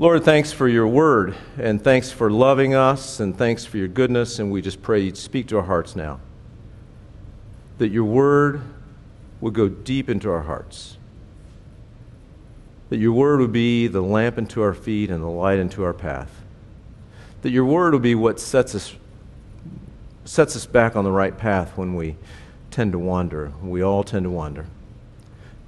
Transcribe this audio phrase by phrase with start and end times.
[0.00, 4.38] Lord, thanks for your word, and thanks for loving us, and thanks for your goodness,
[4.38, 6.20] and we just pray you'd speak to our hearts now.
[7.76, 8.62] That your word
[9.42, 10.96] would go deep into our hearts.
[12.88, 15.92] That your word would be the lamp into our feet and the light into our
[15.92, 16.30] path.
[17.42, 18.96] That your word will be what sets us,
[20.24, 22.16] sets us back on the right path when we
[22.70, 23.52] tend to wander.
[23.62, 24.64] We all tend to wander.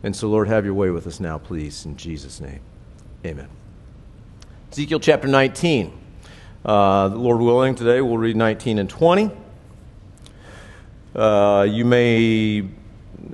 [0.03, 2.61] And so, Lord, have your way with us now, please, in Jesus' name.
[3.27, 3.49] Amen.
[4.73, 5.93] Ezekiel chapter 19.
[6.65, 9.31] Uh, Lord willing, today we'll read 19 and 20.
[11.15, 12.67] Uh, you may,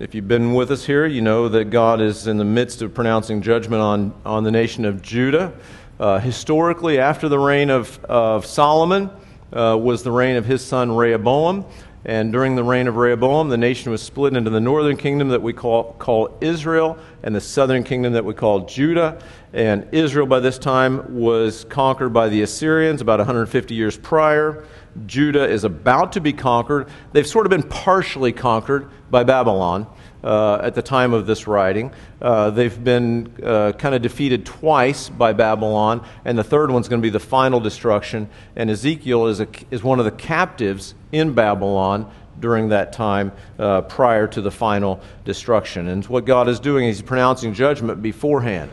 [0.00, 2.92] if you've been with us here, you know that God is in the midst of
[2.92, 5.52] pronouncing judgment on, on the nation of Judah.
[6.00, 9.08] Uh, historically, after the reign of, of Solomon,
[9.52, 11.64] uh, was the reign of his son Rehoboam.
[12.04, 15.42] And during the reign of Rehoboam, the nation was split into the northern kingdom that
[15.42, 19.20] we call, call Israel and the southern kingdom that we call Judah.
[19.52, 24.64] And Israel, by this time, was conquered by the Assyrians about 150 years prior.
[25.06, 26.88] Judah is about to be conquered.
[27.12, 29.86] They've sort of been partially conquered by Babylon
[30.22, 31.92] uh, at the time of this writing.
[32.20, 37.00] Uh, they've been uh, kind of defeated twice by Babylon, and the third one's going
[37.00, 38.28] to be the final destruction.
[38.56, 43.82] And Ezekiel is, a, is one of the captives in Babylon during that time uh,
[43.82, 45.88] prior to the final destruction.
[45.88, 48.70] And what God is doing is pronouncing judgment beforehand.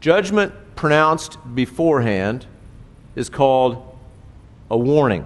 [0.00, 2.46] Judgment pronounced beforehand
[3.14, 3.96] is called
[4.70, 5.24] a warning,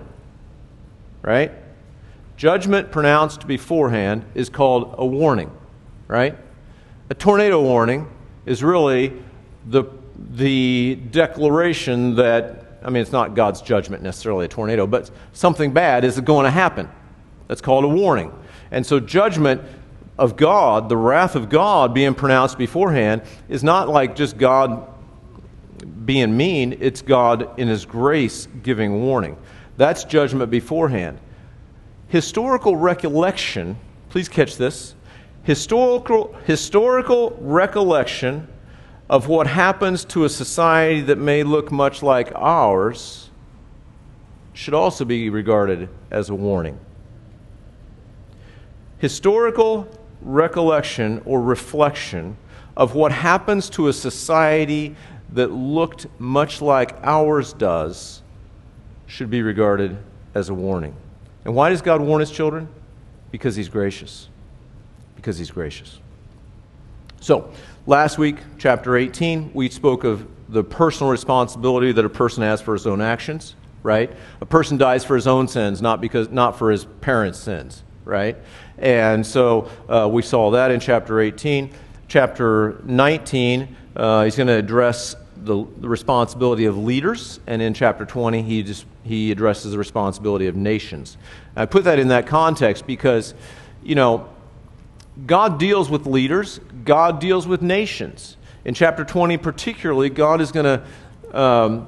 [1.23, 1.53] right?
[2.37, 5.50] Judgment pronounced beforehand is called a warning
[6.09, 6.37] right?
[7.11, 8.09] A tornado warning
[8.47, 9.12] is really
[9.67, 9.84] the,
[10.31, 16.05] the declaration that, I mean, it's not God's judgment necessarily, a tornado, but something bad
[16.05, 16.89] is going to happen.
[17.48, 18.33] That's called a warning.
[18.71, 19.62] And so, judgment
[20.19, 24.87] of God, the wrath of God being pronounced beforehand, is not like just God
[26.05, 29.37] being mean, it's God in His grace giving warning.
[29.77, 31.19] That's judgment beforehand.
[32.09, 33.77] Historical recollection,
[34.09, 34.95] please catch this,
[35.43, 38.49] historical, historical recollection
[39.09, 43.31] of what happens to a society that may look much like ours
[44.53, 46.79] should also be regarded as a warning.
[48.99, 49.89] Historical
[50.21, 52.37] recollection or reflection
[52.77, 54.95] of what happens to a society
[55.33, 58.23] that looked much like ours does
[59.07, 59.97] should be regarded
[60.35, 60.95] as a warning.
[61.45, 62.69] And why does God warn his children?
[63.31, 64.29] Because he's gracious
[65.19, 65.99] because he's gracious.
[67.21, 67.53] So,
[67.88, 72.75] last week, chapter 18, we spoke of the personal responsibility that a person has for
[72.75, 74.15] his own actions, right?
[74.43, 78.37] A person dies for his own sins, not, because, not for his parents' sins, right?
[78.77, 81.71] And so uh, we saw that in chapter 18.
[82.09, 88.04] Chapter 19, uh, he's going to address the, the, responsibility of leaders, and in chapter
[88.04, 91.16] 20, he, just, he addresses the responsibility of nations.
[91.56, 93.32] I put that in that context because,
[93.82, 94.28] you know,
[95.27, 98.38] God deals with leaders, God deals with nations.
[98.65, 101.87] In chapter 20, particularly, God is going to um,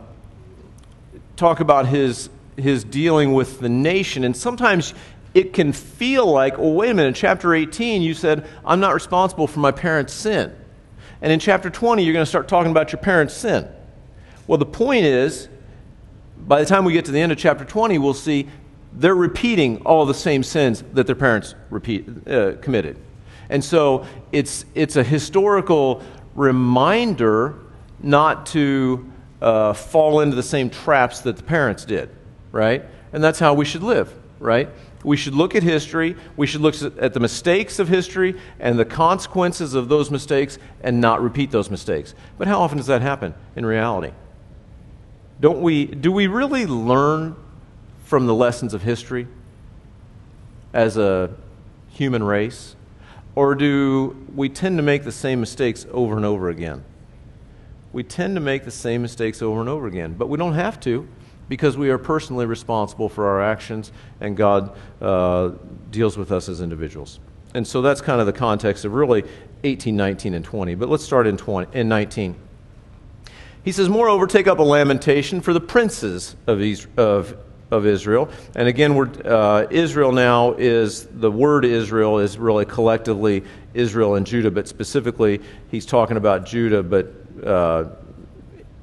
[1.37, 2.29] talk about his,
[2.59, 4.25] his dealing with the nation.
[4.25, 4.93] And sometimes
[5.33, 8.93] it can feel like, well, wait a minute, in chapter 18, you said, I'm not
[8.93, 10.55] responsible for my parents' sin.
[11.23, 13.67] And in chapter 20, you're going to start talking about your parents' sin.
[14.47, 15.49] Well, the point is,
[16.37, 18.51] by the time we get to the end of chapter 20, we'll see
[18.93, 22.99] they're repeating all the same sins that their parents repeat, uh, committed.
[23.51, 26.03] And so it's, it's a historical
[26.35, 27.57] reminder
[28.01, 29.11] not to
[29.43, 32.09] uh, fall into the same traps that the parents did,
[32.53, 32.85] right?
[33.13, 34.69] And that's how we should live, right?
[35.03, 38.85] We should look at history, we should look at the mistakes of history and the
[38.85, 42.15] consequences of those mistakes and not repeat those mistakes.
[42.39, 44.13] But how often does that happen in reality?
[45.41, 47.35] Don't we, do we really learn
[48.05, 49.27] from the lessons of history
[50.73, 51.31] as a
[51.89, 52.77] human race?
[53.35, 56.85] Or do we tend to make the same mistakes over and over again?
[57.93, 60.79] We tend to make the same mistakes over and over again, but we don't have
[60.81, 61.09] to
[61.49, 63.91] because we are personally responsible for our actions
[64.21, 65.51] and God uh,
[65.91, 67.19] deals with us as individuals.
[67.55, 69.25] And so that's kind of the context of really
[69.65, 70.77] 18, 19, and 20.
[70.77, 72.37] But let's start in, 20, in 19.
[73.65, 76.61] He says, Moreover, take up a lamentation for the princes of,
[76.97, 77.37] of
[77.71, 78.29] of Israel.
[78.55, 78.93] And again,
[79.25, 83.45] uh, Israel now is the word Israel is really collectively
[83.75, 85.41] Israel and Judah, but specifically
[85.71, 87.13] he's talking about Judah, but
[87.45, 87.91] uh,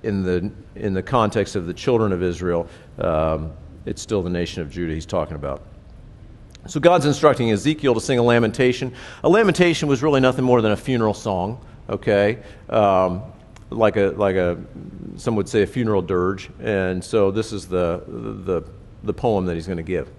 [0.04, 2.68] in the in the context of the children of Israel,
[3.00, 3.52] um,
[3.86, 5.64] it's still the nation of Judah he's talking about.
[6.68, 8.94] So God's instructing Ezekiel to sing a lamentation.
[9.24, 11.66] A lamentation was really nothing more than a funeral song.
[11.90, 12.40] Okay.
[12.70, 13.24] Um,
[13.70, 14.58] like a like a
[15.18, 18.64] some would say a funeral dirge, and so this is the the
[19.04, 20.10] the poem that he's going to give.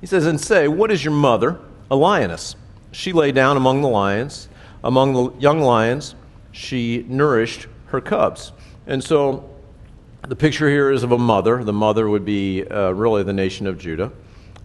[0.00, 1.58] He says, "And say, what is your mother?
[1.90, 2.56] A lioness.
[2.90, 4.48] She lay down among the lions,
[4.82, 6.14] among the young lions.
[6.50, 8.52] She nourished her cubs."
[8.86, 9.48] And so,
[10.26, 11.62] the picture here is of a mother.
[11.62, 14.10] The mother would be uh, really the nation of Judah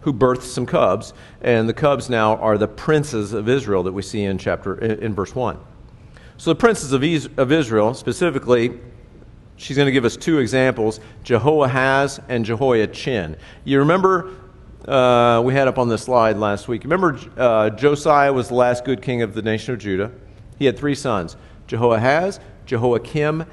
[0.00, 1.12] who birthed some cubs,
[1.42, 4.98] and the cubs now are the princes of Israel that we see in chapter in,
[5.00, 5.58] in verse one.
[6.36, 8.78] So the princes of Israel, specifically,
[9.58, 13.36] she's going to give us two examples: Jehoahaz and Jehoiachin.
[13.64, 14.34] You remember
[14.86, 16.84] uh, we had up on the slide last week.
[16.84, 20.10] Remember uh, Josiah was the last good king of the nation of Judah.
[20.58, 23.44] He had three sons: Jehoahaz, Jehoiakim,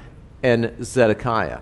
[0.42, 1.60] and Zedekiah.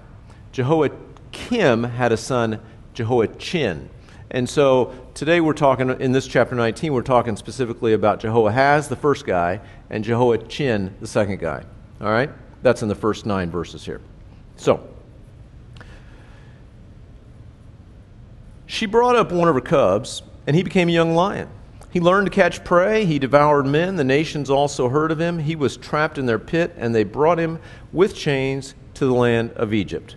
[0.52, 2.61] Jehoiakim had a son,
[2.93, 3.90] Jehoiachin.
[4.31, 8.97] And so today we're talking, in this chapter 19, we're talking specifically about Jehoahaz, the
[8.97, 11.62] first guy, and Jehoiachin, the second guy.
[12.00, 12.31] All right?
[12.62, 14.00] That's in the first nine verses here.
[14.56, 14.86] So,
[18.66, 21.48] she brought up one of her cubs, and he became a young lion.
[21.90, 23.04] He learned to catch prey.
[23.04, 23.94] He devoured men.
[23.94, 25.38] The nations also heard of him.
[25.38, 27.60] He was trapped in their pit, and they brought him
[27.92, 30.16] with chains to the land of Egypt.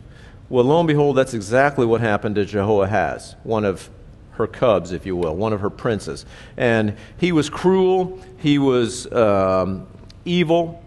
[0.49, 3.91] Well, lo and behold, that's exactly what happened to Jehoahaz, one of
[4.31, 6.25] her cubs, if you will, one of her princes.
[6.55, 9.85] And he was cruel, he was um,
[10.25, 10.83] evil,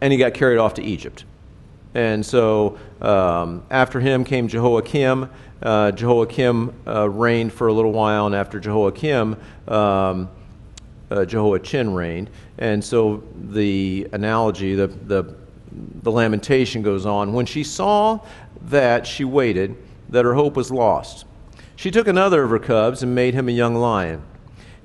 [0.00, 1.24] and he got carried off to Egypt.
[1.98, 5.28] And so um, after him came Jehoiakim.
[5.60, 9.36] Uh, Jehoiakim uh, reigned for a little while, and after Jehoiakim,
[9.66, 10.28] um,
[11.10, 12.30] uh, Jehoiachin reigned.
[12.58, 15.34] And so the analogy, the, the,
[15.72, 17.32] the lamentation goes on.
[17.32, 18.20] When she saw
[18.62, 19.74] that she waited,
[20.08, 21.26] that her hope was lost,
[21.74, 24.22] she took another of her cubs and made him a young lion.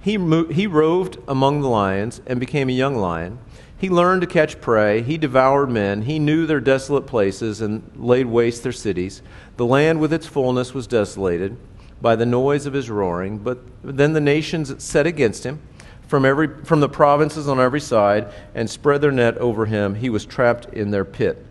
[0.01, 3.37] He, mo- he roved among the lions and became a young lion.
[3.83, 5.01] He learned to catch prey.
[5.01, 6.03] He devoured men.
[6.03, 9.21] He knew their desolate places and laid waste their cities.
[9.57, 11.57] The land with its fullness was desolated
[12.01, 13.39] by the noise of his roaring.
[13.39, 15.61] But then the nations set against him
[16.07, 19.95] from, every, from the provinces on every side and spread their net over him.
[19.95, 21.45] He was trapped in their pit.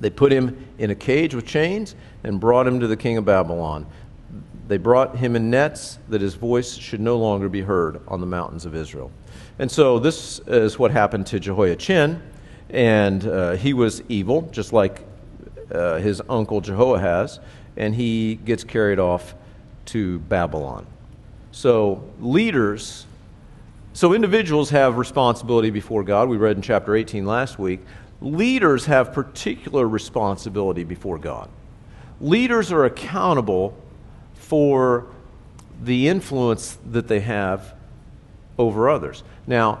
[0.00, 1.94] They put him in a cage with chains
[2.24, 3.86] and brought him to the king of Babylon.
[4.66, 8.26] They brought him in nets that his voice should no longer be heard on the
[8.26, 9.12] mountains of Israel.
[9.58, 12.20] And so this is what happened to Jehoiachin,
[12.68, 15.00] and uh, he was evil, just like
[15.70, 17.40] uh, his uncle Jehoahaz,
[17.76, 19.34] and he gets carried off
[19.86, 20.86] to Babylon.
[21.52, 23.06] So leaders,
[23.94, 26.28] so individuals have responsibility before God.
[26.28, 27.80] We read in chapter 18 last week.
[28.20, 31.48] Leaders have particular responsibility before God.
[32.20, 33.74] Leaders are accountable
[34.34, 35.06] for
[35.82, 37.74] the influence that they have
[38.58, 39.22] over others.
[39.46, 39.80] Now,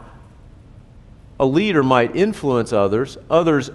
[1.38, 3.70] a leader might influence others, others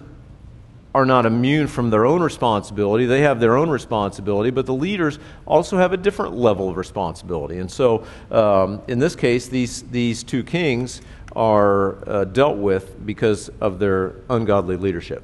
[0.93, 3.05] are not immune from their own responsibility.
[3.05, 7.59] They have their own responsibility, but the leaders also have a different level of responsibility.
[7.59, 11.01] And so, um, in this case, these, these two kings
[11.33, 15.23] are uh, dealt with because of their ungodly leadership.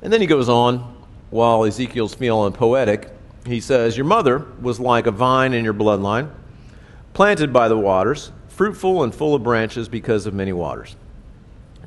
[0.00, 0.96] And then he goes on
[1.30, 3.08] while Ezekiel's feeling poetic,
[3.46, 6.30] he says, Your mother was like a vine in your bloodline,
[7.14, 10.96] planted by the waters, fruitful and full of branches because of many waters.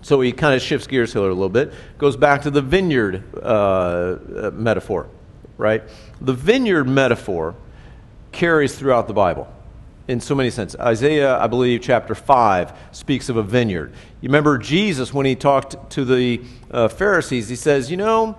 [0.02, 3.24] So he kind of shifts gears here a little bit, goes back to the vineyard
[3.36, 5.08] uh, uh, metaphor,
[5.58, 5.84] right?
[6.22, 7.56] The vineyard metaphor
[8.32, 9.52] carries throughout the Bible
[10.08, 10.80] in so many senses.
[10.80, 13.94] Isaiah, I believe, chapter 5 speaks of a vineyard.
[14.22, 18.38] You remember Jesus when he talked to the uh, Pharisees, he says, You know,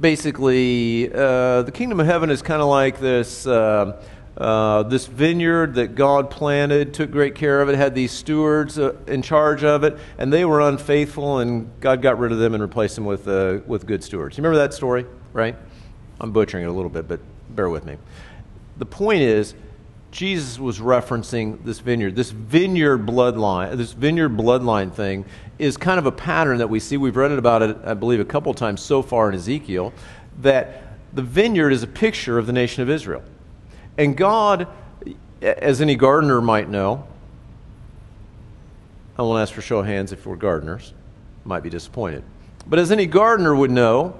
[0.00, 3.46] basically, uh, the kingdom of heaven is kind of like this.
[3.46, 4.02] Uh,
[4.40, 8.96] uh, this vineyard that God planted, took great care of it, had these stewards uh,
[9.06, 12.62] in charge of it, and they were unfaithful, and God got rid of them and
[12.62, 14.38] replaced them with, uh, with good stewards.
[14.38, 15.04] You remember that story,
[15.34, 15.54] right?
[16.22, 17.20] I'm butchering it a little bit, but
[17.50, 17.98] bear with me.
[18.78, 19.54] The point is,
[20.10, 22.16] Jesus was referencing this vineyard.
[22.16, 25.26] This vineyard bloodline, this vineyard bloodline thing
[25.58, 26.96] is kind of a pattern that we see.
[26.96, 29.92] We've read about it, I believe, a couple times so far in Ezekiel,
[30.40, 30.82] that
[31.12, 33.22] the vineyard is a picture of the nation of Israel.
[34.00, 34.66] And God,
[35.42, 37.06] as any gardener might know,
[39.18, 40.94] I won't ask for show of hands if we're gardeners,
[41.44, 42.24] might be disappointed.
[42.66, 44.18] But as any gardener would know,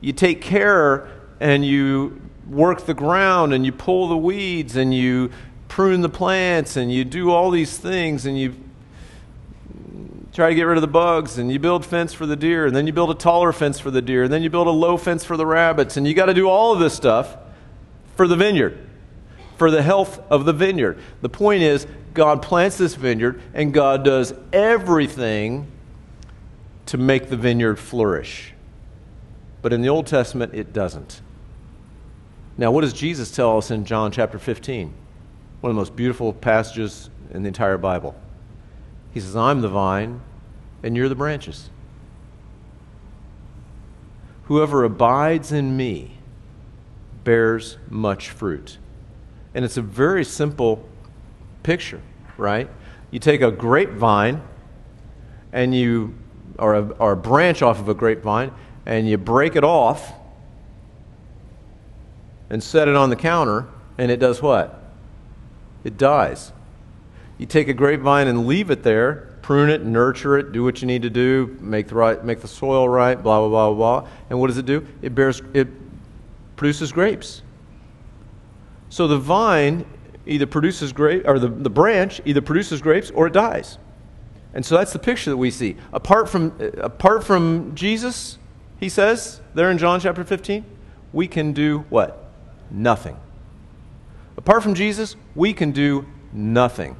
[0.00, 5.30] you take care and you work the ground and you pull the weeds and you
[5.68, 8.56] prune the plants and you do all these things and you
[10.32, 12.74] try to get rid of the bugs and you build fence for the deer and
[12.74, 14.96] then you build a taller fence for the deer and then you build a low
[14.96, 17.36] fence for the rabbits and you got to do all of this stuff
[18.16, 18.88] for the vineyard
[19.62, 20.98] for the health of the vineyard.
[21.20, 25.70] The point is, God plants this vineyard, and God does everything
[26.86, 28.54] to make the vineyard flourish.
[29.62, 31.20] But in the Old Testament, it doesn't.
[32.58, 34.92] Now, what does Jesus tell us in John chapter 15?
[35.60, 38.16] One of the most beautiful passages in the entire Bible.
[39.14, 40.22] He says, I'm the vine,
[40.82, 41.70] and you're the branches.
[44.46, 46.18] Whoever abides in me
[47.22, 48.78] bears much fruit.
[49.54, 50.86] And it's a very simple
[51.62, 52.00] picture,
[52.36, 52.68] right?
[53.10, 54.42] You take a grapevine
[55.52, 56.14] and you,
[56.58, 58.52] or a, or a branch off of a grapevine,
[58.86, 60.12] and you break it off
[62.48, 63.66] and set it on the counter,
[63.98, 64.82] and it does what?
[65.84, 66.52] It dies.
[67.38, 70.86] You take a grapevine and leave it there, prune it, nurture it, do what you
[70.86, 74.08] need to do, make the right, make the soil right, blah blah blah blah.
[74.30, 74.86] And what does it do?
[75.02, 75.68] It bears, it
[76.56, 77.42] produces grapes.
[78.92, 79.86] So the vine
[80.26, 83.78] either produces grape, or the, the branch either produces grapes or it dies.
[84.52, 85.78] And so that's the picture that we see.
[85.94, 88.36] Apart from, uh, apart from Jesus,
[88.78, 90.66] he says there in John chapter 15,
[91.10, 92.28] we can do what?
[92.70, 93.16] Nothing.
[94.36, 96.94] Apart from Jesus, we can do nothing.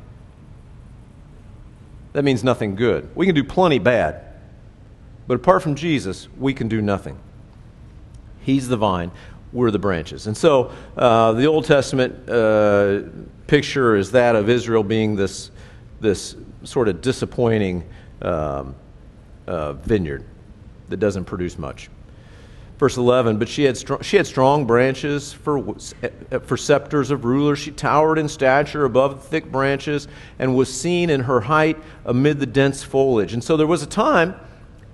[2.15, 3.15] That means nothing good.
[3.15, 4.25] We can do plenty bad.
[5.27, 7.19] But apart from Jesus, we can do nothing.
[8.41, 9.13] He's the vine,
[9.53, 10.27] we're the branches.
[10.27, 13.03] And so uh, the Old Testament uh,
[13.47, 15.51] picture is that of Israel being this,
[16.01, 17.89] this sort of disappointing
[18.23, 18.75] um,
[19.47, 20.25] uh, vineyard
[20.89, 21.91] that doesn't produce much.
[22.79, 25.77] Verse 11, but she had, strong, she had strong branches for,
[26.45, 27.61] for scepters of rulers.
[27.61, 32.41] She towered in stature above the thick branches and was seen in her height amid
[32.41, 33.35] the dense foliage.
[33.35, 34.35] And so there was a time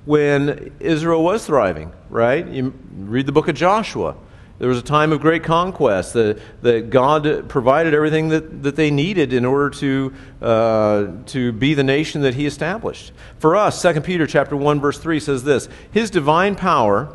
[0.04, 2.46] when Israel was thriving, right?
[2.46, 4.16] You read the book of Joshua.
[4.58, 8.90] There was a time of great conquest that, that God provided everything that, that they
[8.90, 10.12] needed in order to,
[10.42, 13.12] uh, to be the nation that He established.
[13.38, 17.14] For us, 2 Peter chapter 1, verse 3 says this His divine power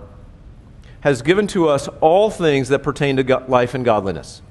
[1.02, 4.42] has given to us all things that pertain to life and godliness.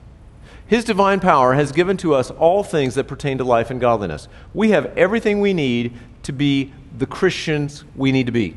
[0.67, 4.29] His divine power has given to us all things that pertain to life and godliness.
[4.53, 8.57] We have everything we need to be the Christians we need to be.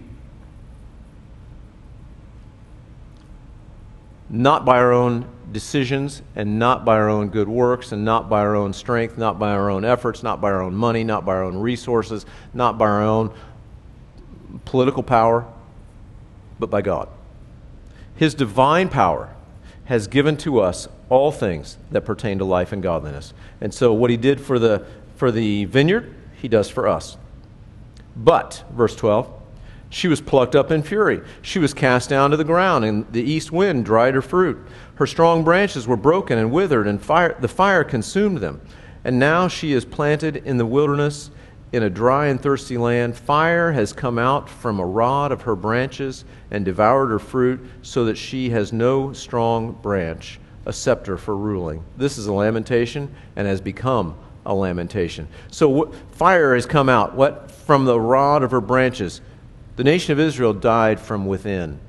[4.30, 8.42] Not by our own decisions and not by our own good works and not by
[8.42, 11.36] our own strength, not by our own efforts, not by our own money, not by
[11.36, 13.34] our own resources, not by our own
[14.66, 15.46] political power,
[16.60, 17.10] but by God.
[18.16, 19.36] His divine power
[19.86, 23.34] has given to us all things that pertain to life and godliness.
[23.62, 27.18] And so, what he did for the, for the vineyard, he does for us.
[28.16, 29.32] But, verse 12,
[29.90, 31.22] she was plucked up in fury.
[31.42, 34.58] She was cast down to the ground, and the east wind dried her fruit.
[34.96, 38.62] Her strong branches were broken and withered, and fire, the fire consumed them.
[39.04, 41.32] And now she is planted in the wilderness
[41.72, 43.16] in a dry and thirsty land.
[43.16, 48.06] Fire has come out from a rod of her branches and devoured her fruit, so
[48.06, 51.84] that she has no strong branch, a scepter for ruling.
[51.98, 55.28] This is a lamentation and has become a lamentation.
[55.52, 57.16] So fire has come out.
[57.16, 57.52] What?
[57.52, 59.22] From the rod of her branches.
[59.76, 61.80] The nation of Israel died from within.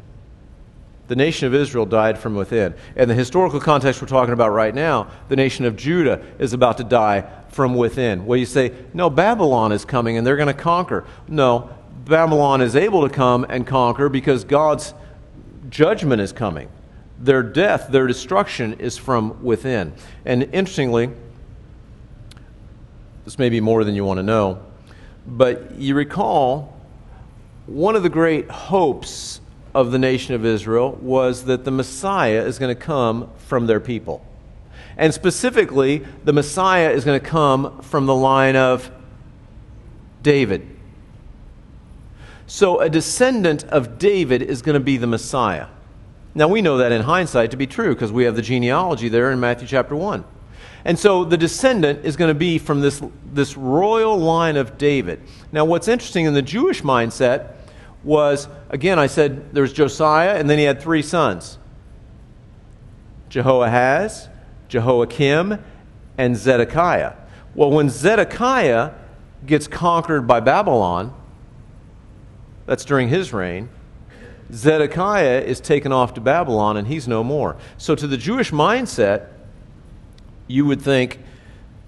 [1.09, 2.75] The nation of Israel died from within.
[2.97, 6.79] And the historical context we're talking about right now, the nation of Judah is about
[6.79, 8.27] to die from within.
[8.27, 11.05] Well, you say, no, Babylon is coming and they're going to conquer.
[11.29, 11.71] No,
[12.05, 14.95] Babylon is able to come and conquer because God's
[15.71, 16.69] judgment is coming.
[17.19, 19.95] Their death, their destruction is from within.
[20.25, 21.11] And interestingly,
[23.25, 24.63] this may be more than you want to know,
[25.27, 26.76] but you recall
[27.67, 29.41] one of the great hopes
[29.75, 33.81] of the nation of Israel was that the Messiah is going to come from their
[33.81, 34.25] people.
[34.97, 38.91] And specifically, the Messiah is going to come from the line of
[40.23, 40.67] David.
[42.47, 45.67] So, a descendant of David is going to be the Messiah.
[46.35, 49.31] Now, we know that in hindsight to be true because we have the genealogy there
[49.33, 50.25] in Matthew chapter 1.
[50.87, 55.21] And so the descendant is going to be from this, this royal line of David.
[55.51, 57.56] Now, what's interesting in the Jewish mindset
[58.07, 61.59] was, again, I said there's Josiah, and then he had three sons
[63.29, 64.29] Jehoahaz,
[64.69, 65.59] Jehoiakim,
[66.17, 67.15] and Zedekiah.
[67.55, 68.93] Well, when Zedekiah
[69.45, 71.13] gets conquered by Babylon,
[72.65, 73.69] that's during his reign,
[74.53, 77.57] Zedekiah is taken off to Babylon and he's no more.
[77.79, 79.29] So, to the Jewish mindset,
[80.47, 81.19] you would think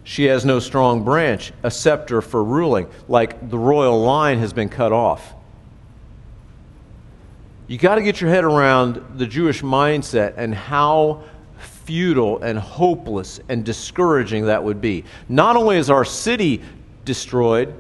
[0.03, 4.69] she has no strong branch, a scepter for ruling, like the royal line has been
[4.69, 5.35] cut off.
[7.69, 11.23] You got to get your head around the Jewish mindset and how
[11.59, 15.05] futile and hopeless and discouraging that would be.
[15.29, 16.63] Not only is our city
[17.05, 17.75] destroyed,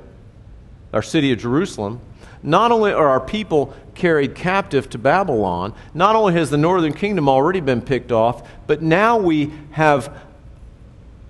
[0.93, 2.01] our city of Jerusalem,
[2.43, 7.27] not only are our people carried captive to Babylon, not only has the northern kingdom
[7.27, 10.15] already been picked off, but now we have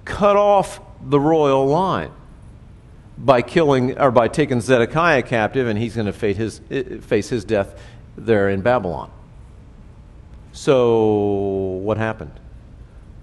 [0.04, 2.10] cut off the royal line
[3.16, 6.60] by killing or by taking Zedekiah captive, and he's going to face his,
[7.02, 7.80] face his death
[8.24, 9.10] there in Babylon.
[10.52, 12.32] So, what happened?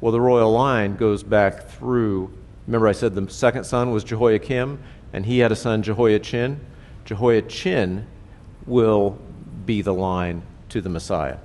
[0.02, 2.32] Well, the royal line goes back through.
[2.68, 4.80] Remember, I said the second son was Jehoiakim,
[5.14, 6.60] and he had a son, Jehoiachin.
[7.06, 8.06] Jehoiachin
[8.66, 9.18] will
[9.66, 11.38] be the line to the Messiah.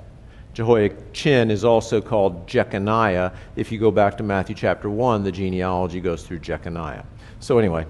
[0.55, 3.33] Jehoiachin is also called Jeconiah.
[3.57, 7.05] If you go back to Matthew chapter 1, the genealogy goes through Jeconiah.
[7.39, 7.87] So, anyway,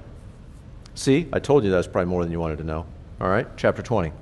[0.94, 2.86] see, I told you that's probably more than you wanted to know.
[3.20, 4.12] All right, chapter 20.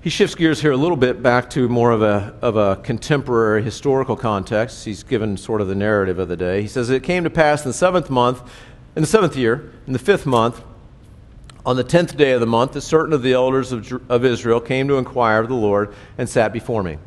[0.00, 3.64] He shifts gears here a little bit back to more of a, of a contemporary
[3.64, 4.84] historical context.
[4.84, 6.62] He's given sort of the narrative of the day.
[6.62, 8.40] He says, It came to pass in the seventh month,
[8.94, 10.62] in the seventh year, in the fifth month,
[11.66, 14.60] on the tenth day of the month, that certain of the elders of, of Israel
[14.60, 16.98] came to inquire of the Lord and sat before me.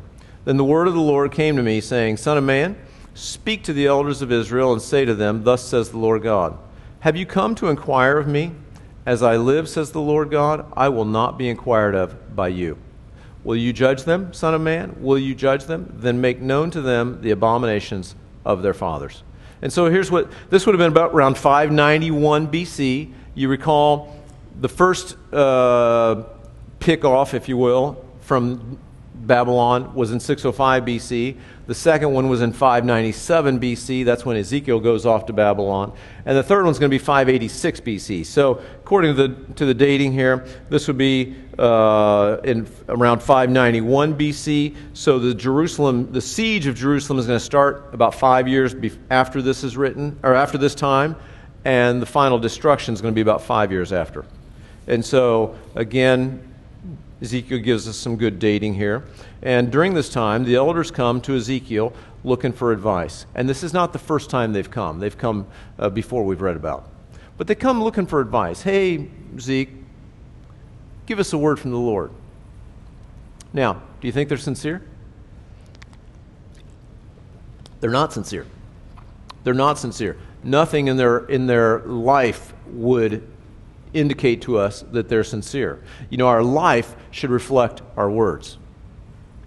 [0.44, 2.76] Then the word of the Lord came to me, saying, Son of man,
[3.14, 6.58] speak to the elders of Israel and say to them, Thus says the Lord God,
[7.00, 8.52] Have you come to inquire of me?
[9.04, 12.78] As I live, says the Lord God, I will not be inquired of by you.
[13.42, 14.96] Will you judge them, Son of Man?
[15.00, 15.92] Will you judge them?
[15.96, 19.24] Then make known to them the abominations of their fathers.
[19.60, 23.12] And so here's what this would have been about around 591 BC.
[23.34, 24.16] You recall
[24.60, 26.22] the first uh,
[26.78, 28.78] pick off, if you will, from
[29.14, 31.36] Babylon was in 605 BC.
[31.66, 34.04] The second one was in 597 BC.
[34.04, 35.92] That's when Ezekiel goes off to Babylon.
[36.26, 38.26] And the third one's going to be 586 BC.
[38.26, 44.18] So, according to the, to the dating here, this would be uh, in around 591
[44.18, 44.74] BC.
[44.92, 48.74] So, the Jerusalem, the siege of Jerusalem is going to start about five years
[49.10, 51.14] after this is written, or after this time.
[51.64, 54.24] And the final destruction is going to be about five years after.
[54.88, 56.51] And so, again,
[57.22, 59.04] Ezekiel gives us some good dating here.
[59.42, 61.92] And during this time, the elders come to Ezekiel
[62.24, 63.26] looking for advice.
[63.36, 65.46] And this is not the first time they've come, they've come
[65.78, 66.88] uh, before we've read about.
[67.38, 68.62] But they come looking for advice.
[68.62, 69.08] Hey,
[69.38, 69.70] Zeke,
[71.06, 72.10] give us a word from the Lord.
[73.52, 74.82] Now, do you think they're sincere?
[77.80, 78.46] They're not sincere.
[79.44, 80.16] They're not sincere.
[80.42, 83.28] Nothing in their, in their life would
[83.94, 85.82] indicate to us that they're sincere.
[86.10, 88.58] You know, our life should reflect our words.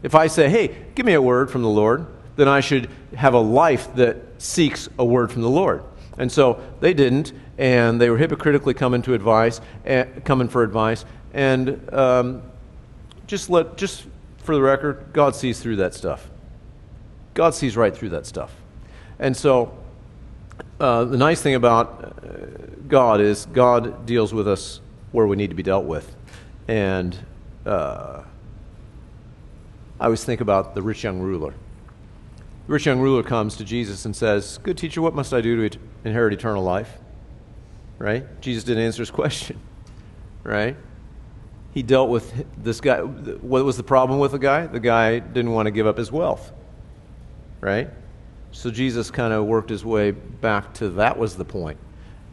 [0.04, 2.06] If I say, hey, give me a word from the Lord,
[2.36, 5.84] then I should have a life that seeks a word from the Lord.
[6.18, 11.06] And so they didn't, and they were hypocritically coming to advice, uh, coming for advice.
[11.34, 12.44] And um,
[13.28, 14.06] just let, just
[14.38, 16.30] for the record, God sees through that stuff.
[17.34, 18.56] God sees right through that stuff.
[19.20, 19.78] And so
[20.80, 22.38] uh, the nice thing about uh,
[22.88, 26.16] God is God deals with us where we need to be dealt with.
[26.68, 27.18] And
[27.66, 28.24] uh,
[30.00, 31.54] I always think about the rich young ruler.
[32.68, 35.70] The rich young ruler comes to Jesus and says, Good teacher, what must I do
[35.70, 36.98] to inherit eternal life?
[37.98, 38.26] Right?
[38.42, 39.60] Jesus didn't answer his question.
[40.44, 40.76] Right?
[41.74, 43.00] He dealt with this guy.
[43.00, 44.68] What was the problem with the guy?
[44.68, 46.52] The guy didn't want to give up his wealth.
[47.62, 47.90] Right?
[48.56, 51.78] So Jesus kind of worked his way back to that was the point.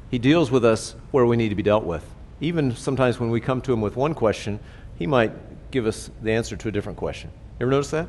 [0.08, 2.08] He deals with us where we need to be dealt with.
[2.40, 4.60] Even sometimes when we come to him with one question,
[4.96, 5.32] he might
[5.72, 7.30] give us the answer to a different question.
[7.58, 8.08] You ever notice that?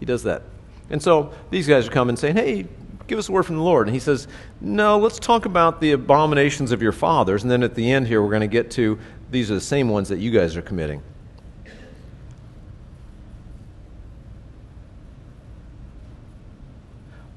[0.00, 0.42] He does that.
[0.90, 2.66] And so these guys are coming saying, hey,
[3.06, 3.86] give us a word from the Lord.
[3.86, 4.26] And he says,
[4.60, 7.42] no, let's talk about the abominations of your fathers.
[7.42, 8.98] And then at the end here, we're going to get to
[9.30, 11.00] these are the same ones that you guys are committing.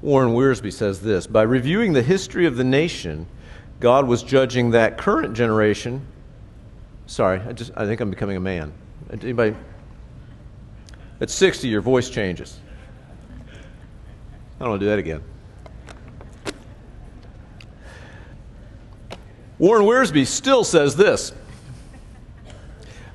[0.04, 3.26] Warren Wiersbe says this By reviewing the history of the nation,
[3.80, 6.06] God was judging that current generation.
[7.06, 8.70] Sorry, I, just, I think I'm becoming a man.
[9.10, 9.56] Anybody?
[11.22, 12.58] At 60, your voice changes.
[13.48, 15.22] I don't want to do that again.
[19.58, 21.32] Warren Wiersbe still says this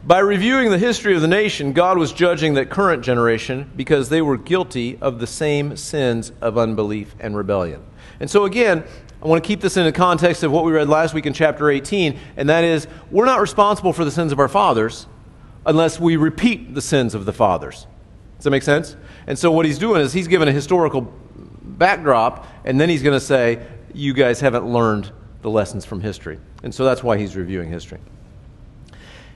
[0.10, 4.24] by reviewing the history of the nation, God was judging that current generation because they
[4.24, 7.84] were guilty of the same sins of unbelief and rebellion.
[8.20, 8.84] And so, again,
[9.22, 11.34] I want to keep this in the context of what we read last week in
[11.34, 15.06] chapter 18, and that is we're not responsible for the sins of our fathers
[15.64, 17.86] unless we repeat the sins of the fathers.
[18.38, 18.96] Does that make sense?
[19.28, 21.02] And so, what he's doing is he's given a historical
[21.62, 25.12] backdrop, and then he's going to say, You guys haven't learned
[25.44, 26.40] the lessons from history.
[26.64, 28.00] And so that's why he's reviewing history.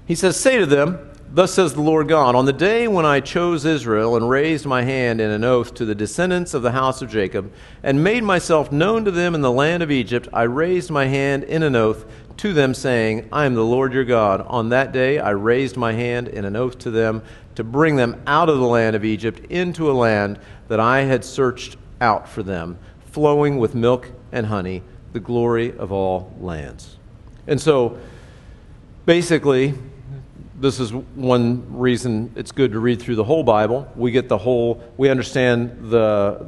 [0.06, 3.20] He says, Say to them, Thus says the Lord God On the day when I
[3.20, 7.02] chose Israel and raised my hand in an oath to the descendants of the house
[7.02, 10.92] of Jacob, and made myself known to them in the land of Egypt, I raised
[10.92, 12.06] my hand in an oath
[12.38, 14.42] to them, saying, I am the Lord your God.
[14.48, 17.24] On that day I raised my hand in an oath to them
[17.56, 21.24] to bring them out of the land of Egypt into a land that I had
[21.24, 22.78] searched out for them,
[23.12, 26.98] flowing with milk and honey, the glory of all lands.
[27.48, 27.98] And so,
[29.06, 29.76] basically,
[30.64, 33.86] this is one reason it's good to read through the whole Bible.
[33.98, 36.48] We get the whole, we understand the,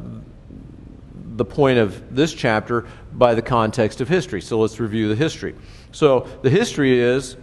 [1.36, 4.39] the point of this chapter by the context of history.
[4.41, 5.54] So let's review the history.
[5.91, 7.36] So the history is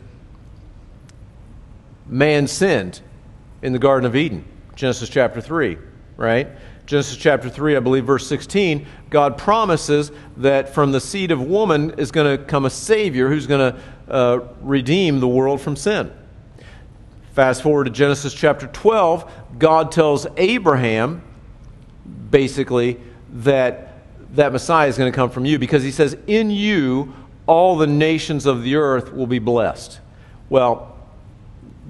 [2.06, 3.02] man sinned
[3.60, 4.42] in the Garden of Eden,
[4.74, 5.76] Genesis chapter 3,
[6.16, 6.48] right?
[6.86, 11.90] Genesis chapter 3, I believe, verse 16, God promises that from the seed of woman
[11.98, 16.10] is going to come a Savior who's going to uh, redeem the world from sin.
[17.32, 21.22] Fast forward to Genesis chapter 12, God tells Abraham,
[22.30, 23.00] basically,
[23.32, 23.88] that
[24.32, 27.14] that Messiah is going to come from you because he says, In you,
[27.46, 30.00] all the nations of the earth will be blessed.
[30.48, 30.96] Well,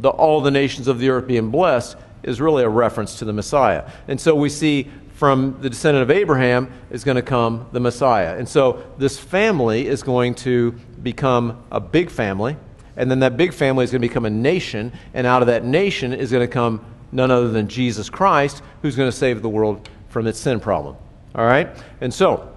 [0.01, 3.33] the, all the nations of the earth being blessed is really a reference to the
[3.33, 3.89] Messiah.
[4.09, 8.37] And so we see from the descendant of Abraham is going to come the Messiah.
[8.37, 12.57] And so this family is going to become a big family
[12.97, 15.65] and then that big family is going to become a nation, and out of that
[15.65, 19.49] nation is going to come none other than Jesus Christ, who's going to save the
[19.49, 20.97] world from its sin problem.
[21.35, 21.69] All right?
[22.01, 22.53] And so,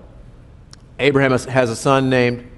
[0.99, 2.49] Abraham has a son named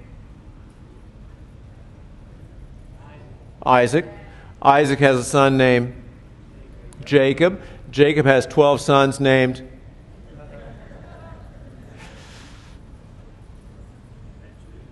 [3.64, 4.06] Isaac.
[4.62, 5.94] Isaac has a son named
[7.04, 7.60] Jacob.
[7.90, 9.66] Jacob has 12 sons named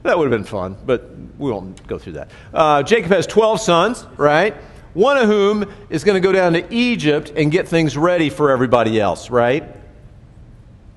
[0.07, 2.31] That would have been fun, but we won't go through that.
[2.55, 4.55] Uh, Jacob has 12 sons, right?
[4.95, 8.51] One of whom is going to go down to Egypt and get things ready for
[8.51, 9.65] everybody else, right?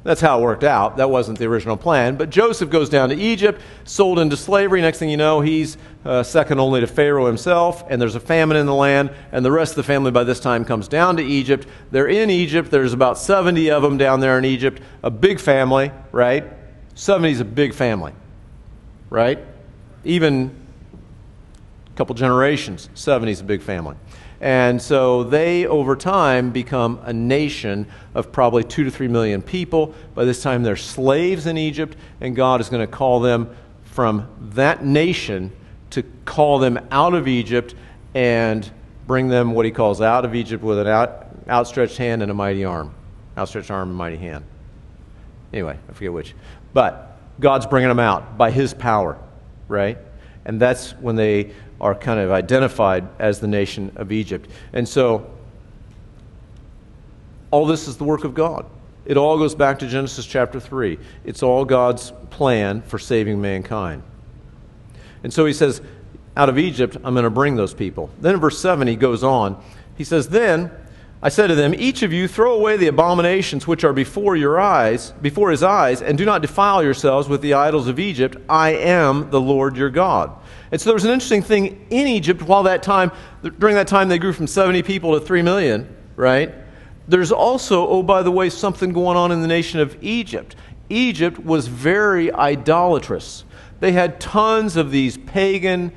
[0.03, 0.97] That's how it worked out.
[0.97, 2.17] That wasn't the original plan.
[2.17, 4.79] But Joseph goes down to Egypt, sold into slavery.
[4.79, 8.57] Next thing you know, he's uh, second only to Pharaoh himself, and there's a famine
[8.57, 11.23] in the land, and the rest of the family by this time comes down to
[11.23, 11.67] Egypt.
[11.89, 12.69] They're in Egypt.
[12.69, 14.81] There's about 70 of them down there in Egypt.
[15.03, 16.45] A big family, right?
[16.93, 18.13] 70 is a big family
[19.09, 19.39] right?
[20.03, 20.55] Even
[21.93, 23.95] a couple generations, 70 is a big family.
[24.41, 29.93] And so they, over time, become a nation of probably two to three million people.
[30.15, 34.29] By this time, they're slaves in Egypt, and God is going to call them from
[34.53, 35.51] that nation
[35.89, 37.75] to call them out of Egypt
[38.13, 38.69] and
[39.07, 42.33] bring them what he calls out of Egypt with an out, outstretched hand and a
[42.33, 42.93] mighty arm.
[43.37, 44.45] Outstretched arm and mighty hand.
[45.51, 46.35] Anyway, I forget which.
[46.73, 47.08] But
[47.39, 49.17] God's bringing them out by His power,
[49.67, 49.97] right?
[50.45, 54.49] And that's when they are kind of identified as the nation of Egypt.
[54.73, 55.29] And so,
[57.51, 58.65] all this is the work of God.
[59.05, 60.99] It all goes back to Genesis chapter 3.
[61.23, 64.03] It's all God's plan for saving mankind.
[65.23, 65.81] And so he says,
[66.37, 68.09] Out of Egypt, I'm going to bring those people.
[68.21, 69.61] Then in verse 7, he goes on.
[69.97, 70.71] He says, Then
[71.21, 74.59] I said to them, Each of you throw away the abominations which are before your
[74.59, 78.37] eyes, before his eyes, and do not defile yourselves with the idols of Egypt.
[78.47, 80.31] I am the Lord your God.
[80.71, 83.11] And so there was an interesting thing in Egypt while that time,
[83.57, 86.53] during that time, they grew from 70 people to 3 million, right?
[87.09, 90.55] There's also, oh, by the way, something going on in the nation of Egypt.
[90.89, 93.43] Egypt was very idolatrous.
[93.81, 95.91] They had tons of these pagan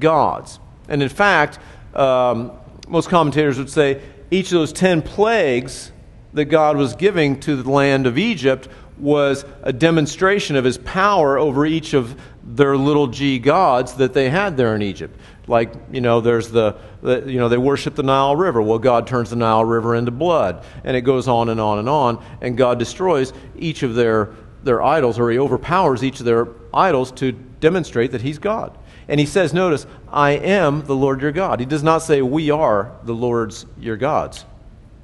[0.00, 0.58] gods.
[0.88, 1.60] And in fact,
[1.94, 2.52] um,
[2.88, 4.00] most commentators would say
[4.34, 5.92] each of those 10 plagues
[6.32, 8.68] that God was giving to the land of Egypt
[8.98, 14.28] was a demonstration of his power over each of their little g gods that they
[14.28, 15.18] had there in Egypt.
[15.46, 18.60] Like, you know, there's the, the, you know, they worship the Nile River.
[18.60, 20.64] Well, God turns the Nile River into blood.
[20.84, 22.24] And it goes on and on and on.
[22.40, 24.30] And God destroys each of their,
[24.62, 28.76] their idols, or he overpowers each of their idols to demonstrate that he's God.
[29.08, 31.60] And he says, notice, I am the Lord your God.
[31.60, 34.44] He does not say, we are the Lord's your gods,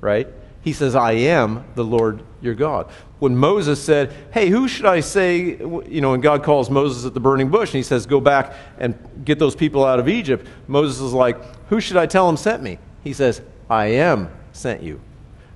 [0.00, 0.28] right?
[0.62, 2.90] He says, I am the Lord your God.
[3.18, 7.14] When Moses said, Hey, who should I say, you know, when God calls Moses at
[7.14, 10.46] the burning bush and he says, Go back and get those people out of Egypt,
[10.66, 12.78] Moses is like, Who should I tell him sent me?
[13.04, 15.00] He says, I am sent you.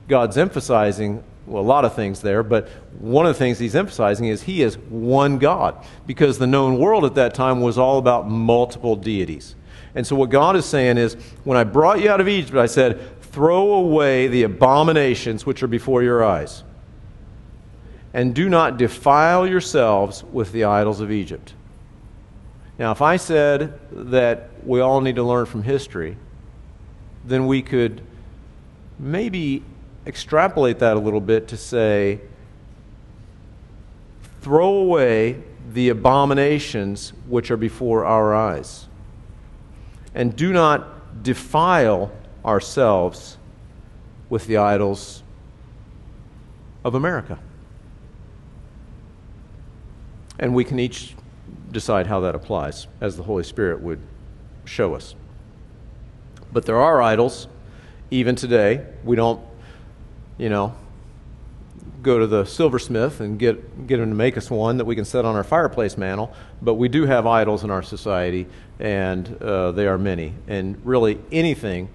[0.09, 4.27] God's emphasizing well, a lot of things there, but one of the things he's emphasizing
[4.27, 5.77] is he is one God,
[6.07, 9.55] because the known world at that time was all about multiple deities.
[9.95, 12.67] And so, what God is saying is, when I brought you out of Egypt, I
[12.67, 16.63] said, throw away the abominations which are before your eyes,
[18.13, 21.55] and do not defile yourselves with the idols of Egypt.
[22.79, 26.17] Now, if I said that we all need to learn from history,
[27.25, 28.03] then we could
[28.99, 29.63] maybe
[30.07, 32.21] extrapolate that a little bit to say,
[34.41, 38.87] throw away the abominations which are before our eyes,
[40.15, 42.13] and do not defile
[42.45, 43.39] ourselves
[44.29, 45.23] with the idols
[46.85, 47.39] of America.
[50.39, 51.15] And we can each
[51.71, 54.01] decide how that applies as the Holy Spirit would
[54.65, 55.15] show us.
[56.53, 57.49] But there are idols,
[58.11, 58.87] even today.
[59.03, 59.41] We don't,
[60.39, 60.75] you know,
[62.03, 65.05] go to the silversmith and get, get him to make us one that we can
[65.05, 66.33] set on our fireplace mantle.
[66.63, 68.47] But we do have idols in our society,
[68.79, 70.35] and uh, they are many.
[70.47, 71.89] And really, anything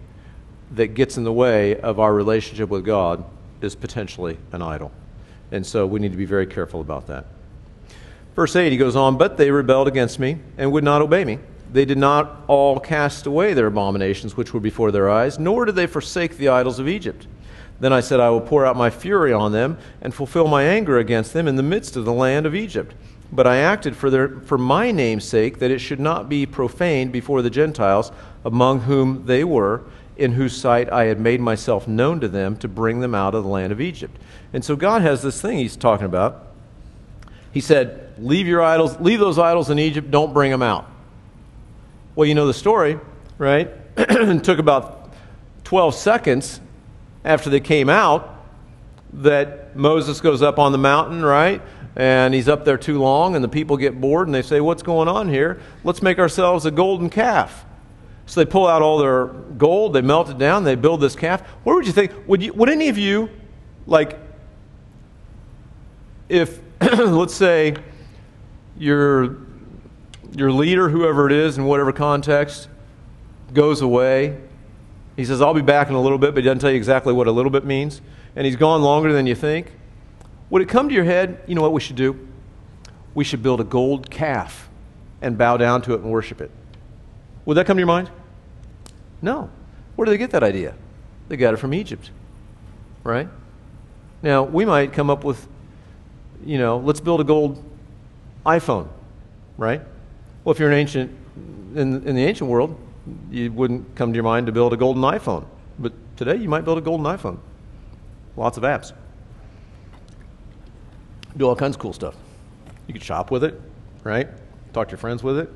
[0.72, 3.24] that gets in the way of our relationship with God
[3.62, 4.92] is potentially an idol.
[5.52, 7.26] And so we need to be very careful about that.
[8.36, 11.40] Verse 8, he goes on, But they rebelled against me and would not obey me.
[11.72, 15.76] They did not all cast away their abominations which were before their eyes, nor did
[15.76, 17.28] they forsake the idols of Egypt.
[17.80, 20.98] Then I said, I will pour out my fury on them and fulfill my anger
[20.98, 22.94] against them in the midst of the land of Egypt.
[23.32, 27.12] But I acted for, their, for my name's sake, that it should not be profaned
[27.12, 28.12] before the Gentiles,
[28.44, 29.84] among whom they were,
[30.18, 33.44] in whose sight I had made myself known to them to bring them out of
[33.44, 34.18] the land of Egypt.
[34.52, 36.48] And so God has this thing he's talking about.
[37.54, 40.90] He said, Leave your idols, leave those idols in Egypt, don't bring them out.
[42.16, 43.00] Well, you know the story,
[43.38, 43.72] right?
[43.98, 45.14] it took about
[45.64, 46.60] 12 seconds
[47.24, 48.36] after they came out
[49.14, 51.62] that Moses goes up on the mountain, right?
[51.96, 54.84] And he's up there too long, and the people get bored and they say, What's
[54.84, 55.60] going on here?
[55.84, 57.66] Let's make ourselves a golden calf.
[58.26, 61.42] So they pull out all their gold, they melt it down, they build this calf.
[61.64, 62.12] What would you think?
[62.28, 63.30] Would, you, would any of you,
[63.88, 64.20] like,
[66.30, 67.76] if, let's say,
[68.78, 69.38] your,
[70.36, 72.70] your leader, whoever it is, in whatever context,
[73.52, 74.38] goes away,
[75.20, 77.12] he says, I'll be back in a little bit, but he doesn't tell you exactly
[77.12, 78.02] what a little bit means,
[78.36, 79.74] and he's gone longer than you think.
[80.50, 82.28] Would it come to your head, you know what we should do?
[83.14, 84.70] We should build a gold calf
[85.22, 86.52] and bow down to it and worship it.
[87.46, 88.10] Would that come to your mind?
[89.22, 89.50] No.
[89.96, 90.74] Where did they get that idea?
[91.28, 92.12] They got it from Egypt,
[93.04, 93.28] right?
[94.22, 95.48] Now, we might come up with,
[96.46, 97.64] you know, let's build a gold
[98.46, 98.88] iPhone,
[99.58, 99.82] right?
[100.44, 101.12] Well, if you're an ancient,
[101.76, 102.80] in, in the ancient world,
[103.32, 105.46] you wouldn't come to your mind to build a golden iPhone.
[105.78, 107.40] But today, you might build a golden iPhone.
[108.36, 108.94] Lots of apps.
[111.38, 112.16] Do all kinds of cool stuff.
[112.88, 113.60] You could shop with it,
[114.04, 114.28] right?
[114.74, 115.50] Talk to your friends with it.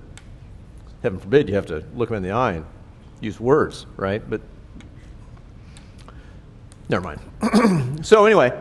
[1.02, 2.66] Heaven forbid you have to look them in the eye and
[3.20, 4.28] use words, right?
[4.30, 4.42] But
[6.90, 8.06] never mind.
[8.06, 8.58] so, anyway,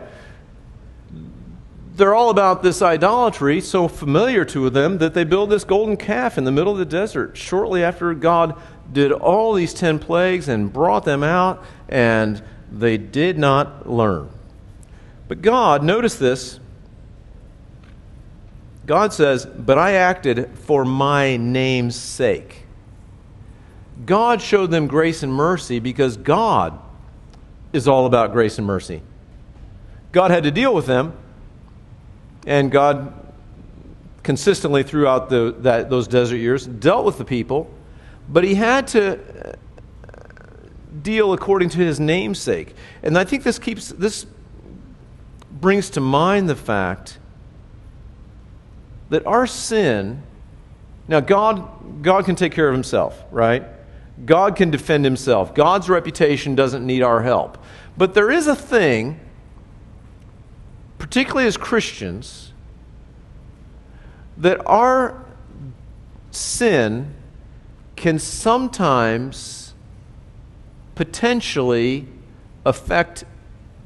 [1.95, 6.37] they're all about this idolatry, so familiar to them that they build this golden calf
[6.37, 8.59] in the middle of the desert shortly after God
[8.91, 14.29] did all these 10 plagues and brought them out, and they did not learn.
[15.27, 16.59] But God, notice this.
[18.85, 22.65] God says, But I acted for my name's sake.
[24.05, 26.79] God showed them grace and mercy because God
[27.71, 29.01] is all about grace and mercy.
[30.11, 31.17] God had to deal with them,
[32.45, 33.13] and God
[34.21, 37.69] consistently throughout the, that, those desert years dealt with the people,
[38.29, 39.53] but he had to uh,
[41.01, 42.75] deal according to his namesake.
[43.01, 44.25] And I think this keeps this
[45.51, 47.19] brings to mind the fact
[49.09, 50.23] that our sin
[51.07, 53.63] now God God can take care of himself, right?
[54.25, 55.55] God can defend himself.
[55.55, 57.57] God's reputation doesn't need our help.
[57.97, 59.19] But there is a thing,
[60.97, 62.53] particularly as Christians,
[64.37, 65.23] that our
[66.31, 67.13] sin
[68.03, 69.73] can sometimes
[70.93, 72.05] potentially
[72.65, 73.23] affect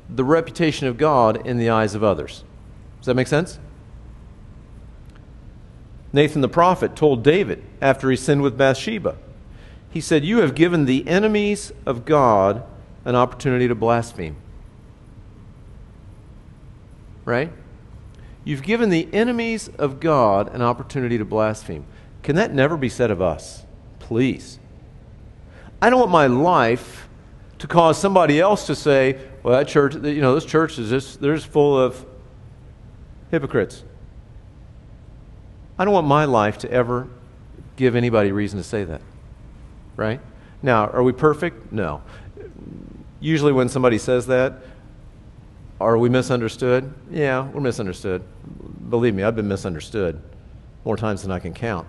[0.09, 2.43] the reputation of God in the eyes of others.
[2.97, 3.59] Does that make sense?
[6.11, 9.17] Nathan the prophet told David after he sinned with Bathsheba
[9.91, 12.63] he said, You have given the enemies of God
[13.05, 14.35] an opportunity to blaspheme.
[17.23, 17.51] Right?
[18.43, 21.85] You've given the enemies of God an opportunity to blaspheme.
[22.23, 23.66] Can that never be said of us?
[24.07, 24.59] Please.
[25.81, 27.07] I don't want my life
[27.59, 31.21] to cause somebody else to say, well, that church, you know, this church is just,
[31.21, 32.05] they're just full of
[33.31, 33.83] hypocrites.
[35.77, 37.07] I don't want my life to ever
[37.75, 39.01] give anybody reason to say that
[39.97, 40.21] right?
[40.61, 41.73] Now, are we perfect?
[41.73, 42.01] No.
[43.19, 44.53] Usually, when somebody says that,
[45.81, 46.93] are we misunderstood?
[47.11, 48.23] Yeah, we're misunderstood.
[48.89, 50.21] Believe me, I've been misunderstood
[50.85, 51.87] more times than I can count.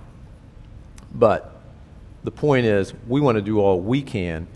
[1.14, 1.57] But
[2.28, 4.46] the point is, we want to do all we can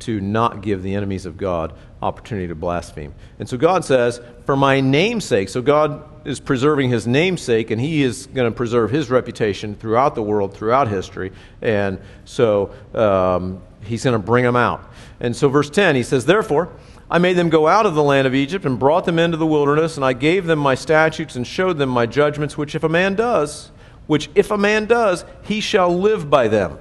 [0.00, 3.14] to not give the enemies of God opportunity to blaspheme.
[3.38, 7.80] And so God says, For my name's sake, so God is preserving his namesake, and
[7.80, 11.32] he is going to preserve his reputation throughout the world, throughout history.
[11.62, 14.84] And so um, he's going to bring them out.
[15.18, 16.68] And so, verse 10, he says, Therefore,
[17.10, 19.46] I made them go out of the land of Egypt and brought them into the
[19.46, 22.90] wilderness, and I gave them my statutes and showed them my judgments, which if a
[22.90, 23.70] man does,
[24.06, 26.78] which if a man does, he shall live by them.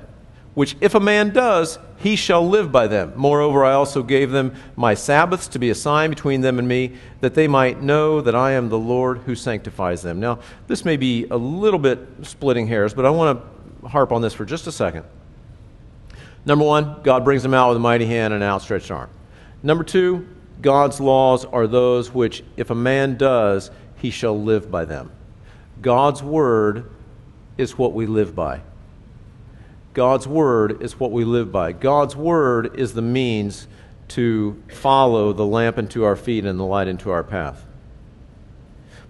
[0.53, 3.13] Which if a man does, he shall live by them.
[3.15, 6.93] Moreover, I also gave them my Sabbaths to be a sign between them and me,
[7.21, 10.19] that they might know that I am the Lord who sanctifies them.
[10.19, 14.21] Now, this may be a little bit splitting hairs, but I want to harp on
[14.21, 15.05] this for just a second.
[16.45, 19.09] Number one, God brings them out with a mighty hand and an outstretched arm.
[19.63, 20.27] Number two,
[20.61, 25.11] God's laws are those which, if a man does, he shall live by them.
[25.81, 26.89] God's word
[27.57, 28.61] is what we live by.
[29.93, 31.73] God's word is what we live by.
[31.73, 33.67] God's word is the means
[34.09, 37.65] to follow the lamp into our feet and the light into our path.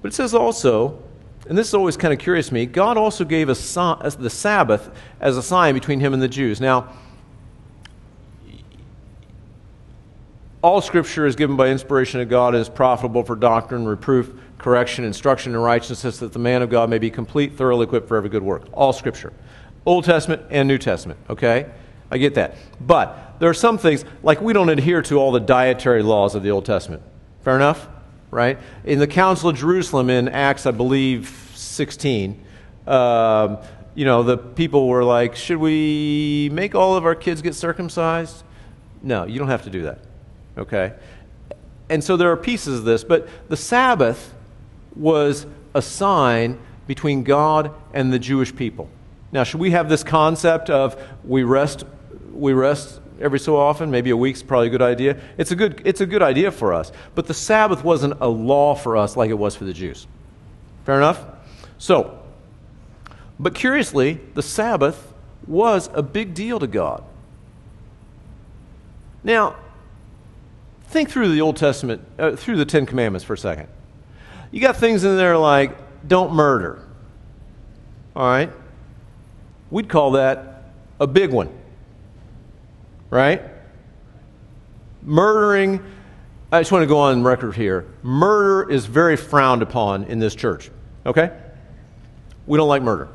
[0.02, 1.02] But it says also,
[1.48, 4.90] and this is always kind of curious to me, God also gave us the Sabbath
[5.20, 6.62] as a sign between him and the Jews.
[6.62, 6.94] Now,
[10.64, 15.04] all scripture is given by inspiration of God and is profitable for doctrine, reproof, correction,
[15.04, 18.30] instruction in righteousness, that the man of God may be complete, thoroughly equipped for every
[18.30, 18.68] good work.
[18.72, 19.34] All scripture.
[19.86, 21.70] Old Testament and New Testament, okay?
[22.10, 22.56] I get that.
[22.80, 26.44] But there are some things, like we don't adhere to all the dietary laws of
[26.44, 27.02] the Old Testament.
[27.44, 27.88] Fair enough?
[28.30, 28.60] Right?
[28.84, 32.40] In the Council of Jerusalem in Acts, I believe, 16,
[32.88, 33.58] um,
[33.96, 38.44] you know, the people were like, should we make all of our kids get circumcised?
[39.02, 40.00] No, you don't have to do that.
[40.58, 40.94] Okay?
[41.90, 44.34] And so there are pieces of this, but the Sabbath
[44.96, 48.90] was a sign between God and the Jewish people.
[49.32, 51.86] Now, should we have this concept of we rest,
[52.34, 53.90] we rest every so often?
[53.90, 55.20] Maybe a week's probably a good idea.
[55.38, 56.92] It's a good, it's a good idea for us.
[57.16, 60.08] But the Sabbath wasn't a law for us like it was for the Jews.
[60.86, 61.24] Fair enough?
[61.78, 62.20] So,
[63.40, 65.14] but curiously, the Sabbath
[65.48, 67.04] was a big deal to God.
[69.24, 69.56] Now,
[70.86, 73.68] think through the Old Testament, uh, through the Ten Commandments for a second.
[74.52, 76.86] You got things in there like don't murder.
[78.16, 78.52] All right?
[79.72, 80.66] We'd call that
[81.00, 81.50] a big one.
[83.10, 83.42] Right?
[85.02, 85.84] Murdering,
[86.52, 87.88] I just want to go on record here.
[88.04, 90.70] Murder is very frowned upon in this church.
[91.06, 91.32] Okay?
[92.46, 93.08] We don't like murder.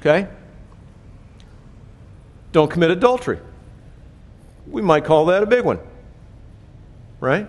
[0.00, 0.28] Okay?
[2.52, 3.40] Don't commit adultery.
[4.66, 5.80] We might call that a big one.
[7.20, 7.48] Right?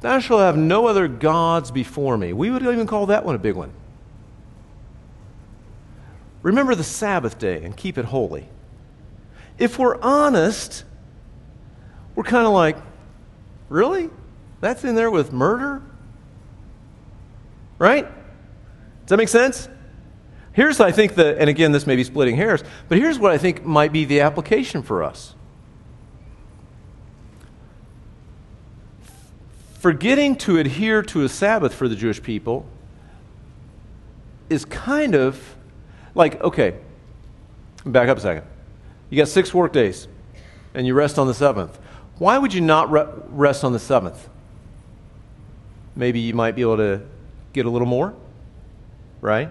[0.00, 2.32] Thou shalt have no other gods before me.
[2.32, 3.72] We would even call that one a big one.
[6.48, 8.48] Remember the Sabbath day and keep it holy.
[9.58, 10.82] If we're honest,
[12.14, 12.78] we're kind of like,
[13.68, 14.08] really?
[14.62, 15.82] That's in there with murder?
[17.78, 18.04] Right?
[18.06, 19.68] Does that make sense?
[20.54, 23.36] Here's, I think, the, and again, this may be splitting hairs, but here's what I
[23.36, 25.34] think might be the application for us.
[29.74, 32.64] Forgetting to adhere to a Sabbath for the Jewish people
[34.48, 35.56] is kind of
[36.14, 36.74] like, okay,
[37.84, 38.44] back up a second.
[39.10, 40.08] You got six work days,
[40.74, 41.78] and you rest on the seventh.
[42.18, 44.28] Why would you not re- rest on the seventh?
[45.96, 47.02] Maybe you might be able to
[47.52, 48.14] get a little more,
[49.20, 49.50] right?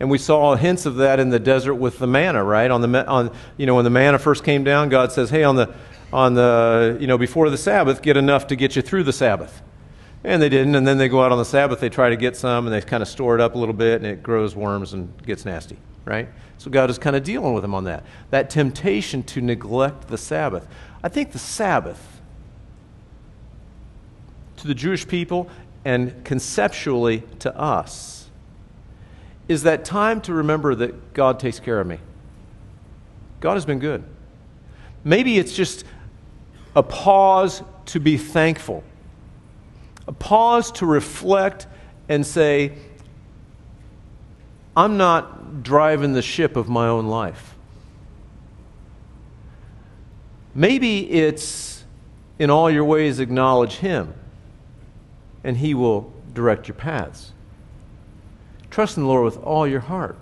[0.00, 2.70] And we saw hints of that in the desert with the manna, right?
[2.70, 5.56] On the on you know when the manna first came down, God says, "Hey, on
[5.56, 5.74] the
[6.12, 9.62] on the you know before the Sabbath, get enough to get you through the Sabbath."
[10.22, 12.36] And they didn't, and then they go out on the Sabbath, they try to get
[12.36, 14.92] some, and they kind of store it up a little bit, and it grows worms
[14.92, 15.76] and gets nasty
[16.08, 16.28] right?
[16.56, 18.02] So God is kind of dealing with him on that.
[18.30, 20.66] That temptation to neglect the Sabbath.
[21.04, 22.20] I think the Sabbath
[24.56, 25.48] to the Jewish people
[25.84, 28.28] and conceptually to us
[29.46, 31.98] is that time to remember that God takes care of me.
[33.40, 34.02] God has been good.
[35.04, 35.84] Maybe it's just
[36.74, 38.82] a pause to be thankful,
[40.06, 41.66] a pause to reflect
[42.08, 42.72] and say,
[44.76, 47.54] I'm not driving the ship of my own life.
[50.54, 51.84] Maybe it's
[52.38, 54.14] in all your ways acknowledge Him,
[55.44, 57.32] and He will direct your paths.
[58.70, 60.16] Trust in the Lord with all your heart.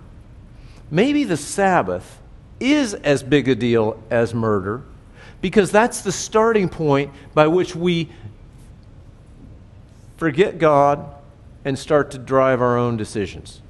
[0.89, 2.19] Maybe the Sabbath
[2.59, 4.83] is as big a deal as murder
[5.41, 8.09] because that's the starting point by which we
[10.17, 11.13] forget God
[11.63, 13.61] and start to drive our own decisions.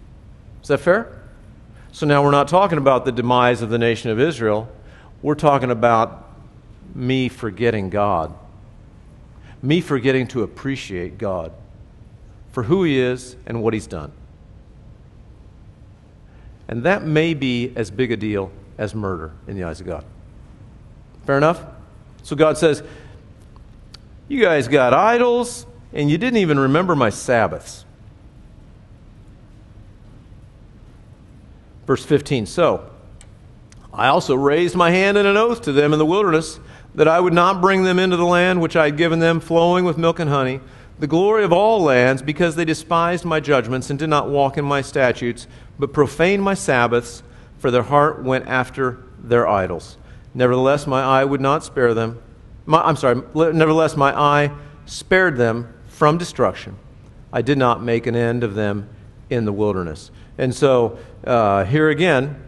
[0.62, 1.17] Is that fair?
[1.98, 4.70] So now we're not talking about the demise of the nation of Israel.
[5.24, 6.32] We're talking about
[6.94, 8.36] me forgetting God,
[9.64, 11.54] me forgetting to appreciate God
[12.52, 14.12] for who He is and what He's done.
[16.68, 20.06] And that may be as big a deal as murder in the eyes of God.
[21.26, 21.66] Fair enough?
[22.22, 22.84] So God says,
[24.28, 27.86] You guys got idols, and you didn't even remember my Sabbaths.
[31.88, 32.92] Verse 15 So,
[33.92, 36.60] I also raised my hand in an oath to them in the wilderness
[36.94, 39.86] that I would not bring them into the land which I had given them, flowing
[39.86, 40.60] with milk and honey,
[41.00, 44.66] the glory of all lands, because they despised my judgments and did not walk in
[44.66, 45.48] my statutes,
[45.80, 47.24] but profaned my Sabbaths,
[47.60, 49.98] for their heart went after their idols.
[50.34, 52.22] Nevertheless, my eye would not spare them.
[52.66, 54.52] My, I'm sorry, nevertheless, my eye
[54.86, 56.78] spared them from destruction.
[57.32, 58.90] I did not make an end of them
[59.30, 60.12] in the wilderness.
[60.38, 62.44] And so, uh, here again,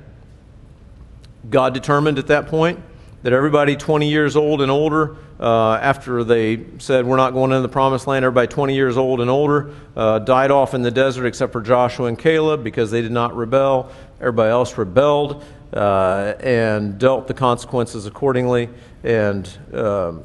[1.49, 2.79] God determined at that point
[3.23, 7.61] that everybody 20 years old and older, uh, after they said, We're not going into
[7.61, 11.25] the promised land, everybody 20 years old and older uh, died off in the desert
[11.25, 13.91] except for Joshua and Caleb because they did not rebel.
[14.19, 18.69] Everybody else rebelled uh, and dealt the consequences accordingly.
[19.03, 20.23] And um,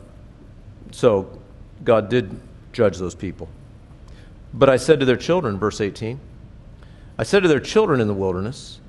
[0.90, 1.38] so
[1.84, 2.40] God did
[2.72, 3.48] judge those people.
[4.52, 6.20] But I said to their children, verse 18,
[7.18, 8.80] I said to their children in the wilderness,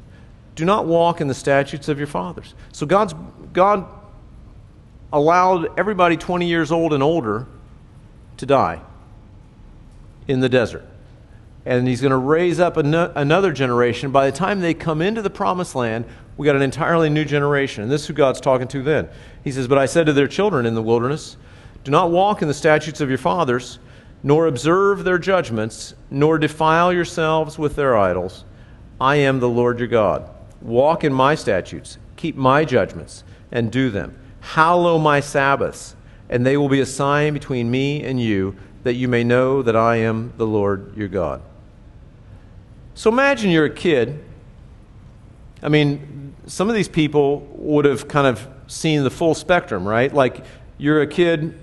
[0.55, 2.55] do not walk in the statutes of your fathers.
[2.71, 3.13] So God's,
[3.53, 3.85] God
[5.11, 7.45] allowed everybody 20 years old and older
[8.37, 8.81] to die
[10.27, 10.85] in the desert.
[11.65, 14.11] And he's going to raise up an- another generation.
[14.11, 16.05] By the time they come into the promised land,
[16.37, 17.83] we got an entirely new generation.
[17.83, 19.09] And this is who God's talking to then.
[19.43, 21.37] He says, But I said to their children in the wilderness,
[21.83, 23.79] Do not walk in the statutes of your fathers,
[24.25, 28.43] nor observe their judgments, nor defile yourselves with their idols.
[28.99, 30.27] I am the Lord your God.
[30.63, 34.17] Walk in my statutes, keep my judgments, and do them.
[34.39, 35.95] Hallow my Sabbaths,
[36.27, 39.75] and they will be a sign between me and you, that you may know that
[39.75, 41.43] I am the Lord your God.
[42.95, 44.25] So imagine you're a kid.
[45.61, 50.11] I mean, some of these people would have kind of seen the full spectrum, right?
[50.11, 50.43] Like
[50.79, 51.61] you're a kid,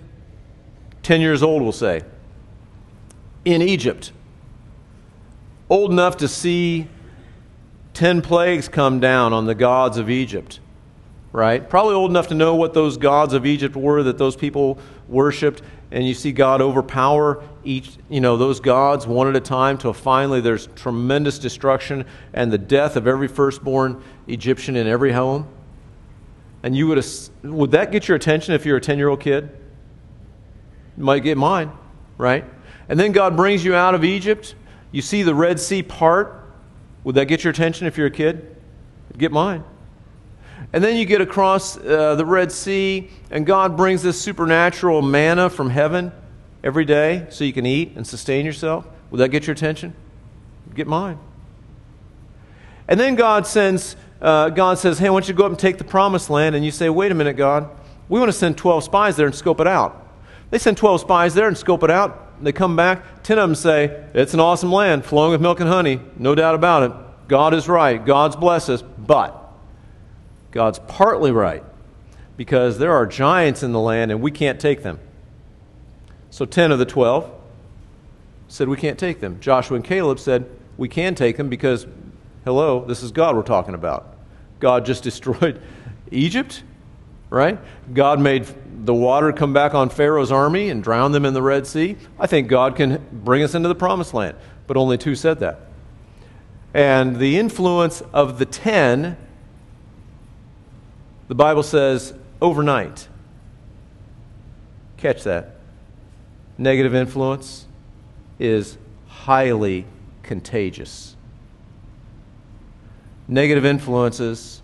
[1.02, 2.02] 10 years old, we'll say,
[3.44, 4.12] in Egypt,
[5.68, 6.88] old enough to see
[7.94, 10.60] ten plagues come down on the gods of Egypt,
[11.32, 11.68] right?
[11.68, 14.78] Probably old enough to know what those gods of Egypt were that those people
[15.08, 15.62] worshiped.
[15.90, 19.92] And you see God overpower each, you know, those gods one at a time till
[19.92, 25.46] finally there's tremendous destruction and the death of every firstborn Egyptian in every home.
[26.62, 27.04] And you would,
[27.42, 29.50] would that get your attention if you're a 10 year old kid?
[30.96, 31.72] Might get mine,
[32.16, 32.44] right?
[32.92, 34.54] And then God brings you out of Egypt.
[34.90, 36.44] You see the Red Sea part
[37.04, 38.54] would that get your attention if you're a kid?
[39.16, 39.64] get mine.
[40.74, 45.48] And then you get across uh, the Red Sea, and God brings this supernatural manna
[45.48, 46.12] from heaven
[46.62, 48.86] every day so you can eat and sustain yourself.
[49.10, 49.94] Would that get your attention?
[50.74, 51.18] get mine.
[52.88, 55.58] And then God sends, uh, God says, Hey, I want you to go up and
[55.58, 56.54] take the promised land.
[56.54, 57.70] And you say, Wait a minute, God.
[58.10, 60.14] We want to send 12 spies there and scope it out.
[60.50, 62.31] They send 12 spies there and scope it out.
[62.42, 65.68] They come back, 10 of them say, It's an awesome land, flowing with milk and
[65.68, 66.92] honey, no doubt about it.
[67.28, 68.04] God is right.
[68.04, 68.82] God's blessed us.
[68.82, 69.38] But
[70.50, 71.64] God's partly right
[72.36, 74.98] because there are giants in the land and we can't take them.
[76.30, 77.30] So 10 of the 12
[78.48, 79.38] said, We can't take them.
[79.40, 81.86] Joshua and Caleb said, We can take them because,
[82.44, 84.16] hello, this is God we're talking about.
[84.60, 85.60] God just destroyed
[86.10, 86.62] Egypt,
[87.30, 87.58] right?
[87.92, 88.46] God made
[88.84, 92.26] the water come back on Pharaoh's army and drown them in the Red Sea, I
[92.26, 94.36] think God can bring us into the promised land.
[94.66, 95.60] But only two said that.
[96.74, 99.16] And the influence of the ten,
[101.28, 103.06] the Bible says overnight.
[104.96, 105.56] Catch that.
[106.58, 107.66] Negative influence
[108.40, 109.86] is highly
[110.24, 111.14] contagious.
[113.28, 114.60] Negative influences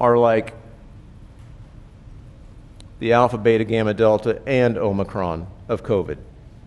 [0.00, 0.54] are like
[3.00, 6.18] the alpha, beta, gamma, delta, and omicron of COVID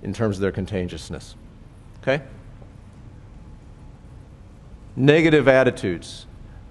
[0.02, 1.36] in terms of their contagiousness.
[2.02, 2.22] Okay?
[4.96, 6.26] Negative attitudes.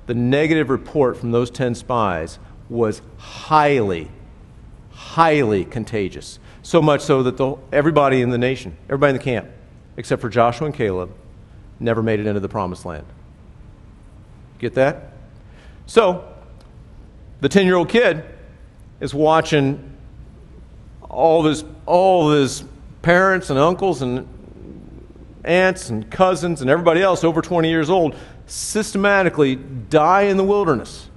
[0.06, 2.38] The negative report from those 10 spies
[2.68, 4.10] was highly,
[4.90, 6.38] highly contagious.
[6.62, 9.48] So much so that the, everybody in the nation, everybody in the camp,
[9.96, 11.14] except for Joshua and Caleb,
[11.78, 13.06] never made it into the promised land.
[14.58, 15.12] Get that?
[15.86, 16.28] So,
[17.40, 18.24] the 10 year old kid
[19.02, 19.92] is watching
[21.10, 22.64] all of his, all of his
[23.02, 24.28] parents and uncles and
[25.44, 28.14] aunts and cousins and everybody else over 20 years old
[28.46, 31.08] systematically die in the wilderness.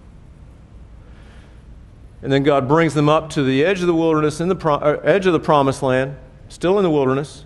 [2.24, 4.76] And then God brings them up to the edge of the wilderness, in the pro-
[4.76, 6.18] uh, edge of the promised land,
[6.50, 7.46] still in the wilderness.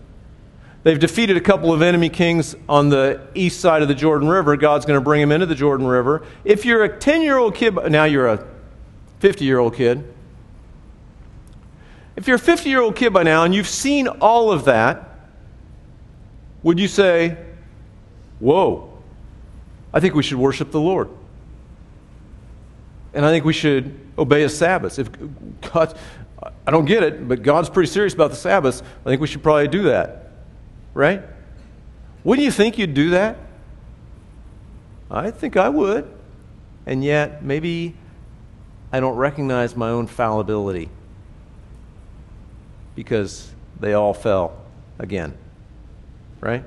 [0.84, 4.56] They've defeated a couple of enemy kings on the east side of the Jordan River.
[4.56, 6.26] God's going to bring them into the Jordan River.
[6.46, 8.48] If you're a 10 year old kid, now you're a
[9.20, 10.14] 50 year old kid.
[12.20, 15.10] If you're a 50 year old kid by now and you've seen all of that,
[16.62, 17.38] would you say,
[18.40, 18.94] Whoa,
[19.94, 21.10] I think we should worship the Lord?
[23.14, 25.00] And I think we should obey his Sabbaths.
[25.00, 25.10] If
[25.62, 25.98] God,
[26.68, 29.42] I don't get it, but God's pretty serious about the Sabbaths, I think we should
[29.42, 30.30] probably do that
[30.94, 31.24] right?
[32.26, 33.38] Wouldn't you think you'd do that?
[35.10, 36.12] I think I would.
[36.86, 37.96] And yet, maybe
[38.92, 40.90] I don't recognize my own fallibility
[43.00, 44.52] because they all fell
[44.98, 45.34] again,
[46.42, 46.66] right?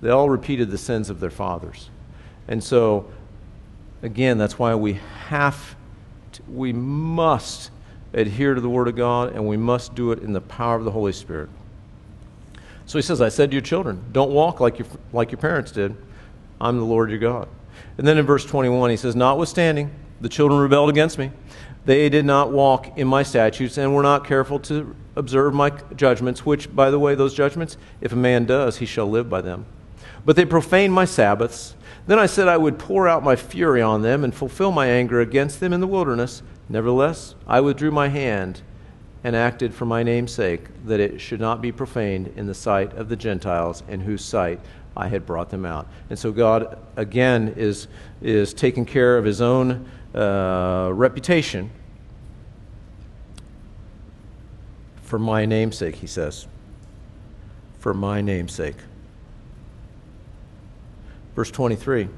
[0.00, 1.90] They all repeated the sins of their fathers.
[2.48, 3.12] And so,
[4.00, 4.94] again, that's why we
[5.26, 5.76] have
[6.32, 7.70] to, we must
[8.14, 10.84] adhere to the Word of God and we must do it in the power of
[10.84, 11.50] the Holy Spirit.
[12.86, 15.70] So he says, I said to your children, don't walk like your, like your parents
[15.70, 15.94] did.
[16.62, 17.46] I'm the Lord your God.
[17.98, 19.90] And then in verse 21, he says, Notwithstanding,
[20.22, 21.30] the children rebelled against me.
[21.84, 26.46] They did not walk in my statutes and were not careful to observe my judgments,
[26.46, 29.66] which, by the way, those judgments, if a man does, he shall live by them.
[30.24, 31.74] But they profaned my Sabbaths.
[32.06, 35.20] Then I said I would pour out my fury on them and fulfill my anger
[35.20, 36.42] against them in the wilderness.
[36.68, 38.62] Nevertheless, I withdrew my hand
[39.24, 42.92] and acted for my name's sake, that it should not be profaned in the sight
[42.94, 44.60] of the Gentiles, in whose sight
[44.96, 45.88] I had brought them out.
[46.08, 47.88] And so God, again, is,
[48.22, 51.70] is taking care of his own uh, reputation
[55.08, 56.46] for my name's sake, he says.
[57.78, 58.76] For my name's sake.
[61.34, 62.10] Verse 23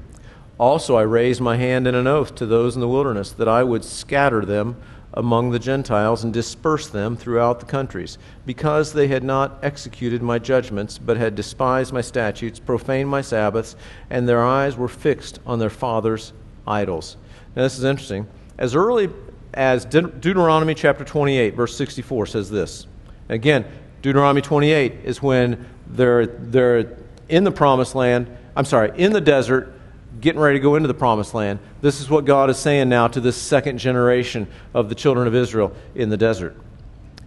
[0.57, 3.63] Also I raised my hand in an oath to those in the wilderness that I
[3.63, 4.75] would scatter them
[5.13, 10.37] among the Gentiles and disperse them throughout the countries, because they had not executed my
[10.37, 13.77] judgments, but had despised my statutes, profaned my Sabbaths,
[14.09, 16.33] and their eyes were fixed on their fathers'
[16.67, 17.15] idols.
[17.55, 18.27] Now, this is interesting.
[18.57, 19.09] As early
[19.53, 22.87] as De- Deuteronomy chapter 28, verse 64 says this.
[23.29, 23.65] Again,
[24.01, 26.97] Deuteronomy 28 is when they're, they're
[27.29, 29.73] in the promised land, I'm sorry, in the desert
[30.19, 31.59] getting ready to go into the promised land.
[31.81, 35.35] This is what God is saying now to this second generation of the children of
[35.35, 36.55] Israel in the desert.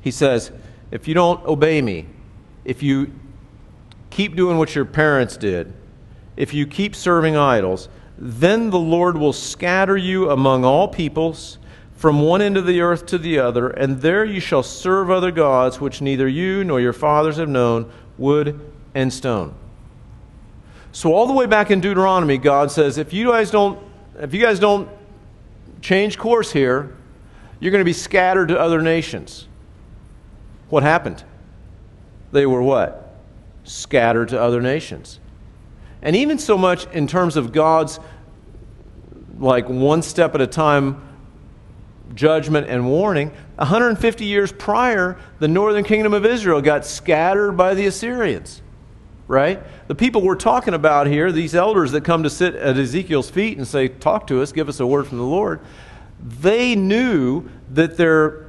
[0.00, 0.52] He says,
[0.90, 2.06] If you don't obey me,
[2.64, 3.12] if you
[4.10, 5.72] keep doing what your parents did,
[6.36, 11.58] if you keep serving idols, then the Lord will scatter you among all peoples
[11.94, 15.30] from one end of the earth to the other, and there you shall serve other
[15.30, 18.60] gods which neither you nor your fathers have known, wood
[18.94, 19.54] and stone.
[20.92, 23.80] So all the way back in Deuteronomy, God says, if you guys don't,
[24.18, 24.88] if you guys don't
[25.82, 26.96] change course here,
[27.58, 29.48] you're going to be scattered to other nations.
[30.68, 31.24] What happened?
[32.32, 33.16] They were what?
[33.64, 35.20] Scattered to other nations.
[36.02, 37.98] And even so much in terms of God's
[39.38, 41.02] like one step at a time
[42.14, 47.86] judgment and warning, 150 years prior, the northern kingdom of Israel got scattered by the
[47.86, 48.62] Assyrians
[49.26, 49.62] right?
[49.88, 53.56] The people we're talking about here, these elders that come to sit at Ezekiel's feet
[53.56, 55.60] and say, Talk to us, give us a word from the Lord,
[56.20, 58.46] they knew that their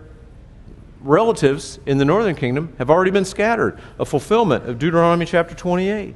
[1.01, 6.16] relatives in the northern kingdom have already been scattered, a fulfillment of Deuteronomy chapter 28.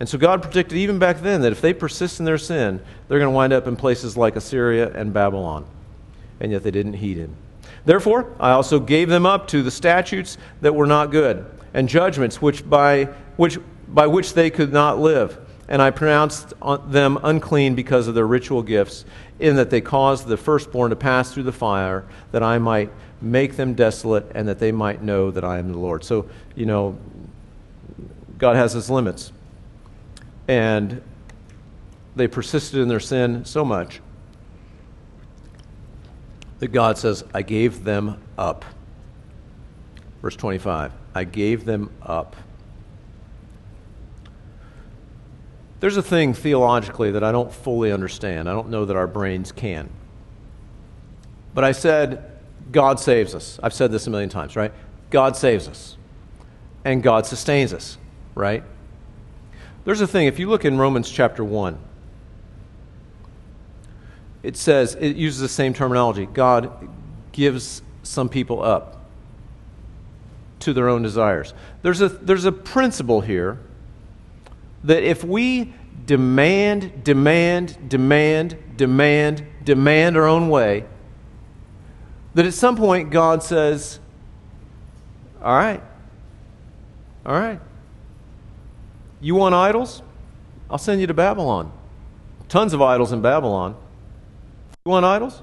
[0.00, 3.18] And so God predicted even back then that if they persist in their sin, they're
[3.18, 5.64] going to wind up in places like Assyria and Babylon.
[6.40, 7.36] And yet they didn't heed him.
[7.84, 12.40] Therefore, I also gave them up to the statutes that were not good and judgments
[12.40, 13.04] which by,
[13.36, 15.38] which, by which they could not live.
[15.68, 16.52] And I pronounced
[16.88, 19.04] them unclean because of their ritual gifts,
[19.38, 22.90] in that they caused the firstborn to pass through the fire, that I might
[23.20, 26.04] make them desolate, and that they might know that I am the Lord.
[26.04, 26.98] So, you know,
[28.36, 29.32] God has his limits.
[30.46, 31.02] And
[32.16, 34.00] they persisted in their sin so much
[36.58, 38.64] that God says, I gave them up.
[40.22, 40.92] Verse 25.
[41.14, 42.36] I gave them up.
[45.80, 48.48] There's a thing theologically that I don't fully understand.
[48.48, 49.90] I don't know that our brains can.
[51.52, 52.32] But I said,
[52.72, 53.60] God saves us.
[53.62, 54.72] I've said this a million times, right?
[55.10, 55.96] God saves us.
[56.84, 57.98] And God sustains us,
[58.34, 58.62] right?
[59.84, 61.78] There's a thing, if you look in Romans chapter 1,
[64.42, 66.26] it says, it uses the same terminology.
[66.26, 66.88] God
[67.32, 69.06] gives some people up
[70.60, 71.54] to their own desires.
[71.82, 73.58] There's a, there's a principle here
[74.84, 75.72] that if we
[76.06, 80.84] demand, demand, demand, demand, demand our own way,
[82.34, 84.00] That at some point God says,
[85.42, 85.82] All right,
[87.24, 87.60] all right.
[89.24, 90.02] You want idols?
[90.68, 91.72] I'll send you to Babylon.
[92.50, 93.74] Tons of idols in Babylon.
[94.84, 95.40] You want idols?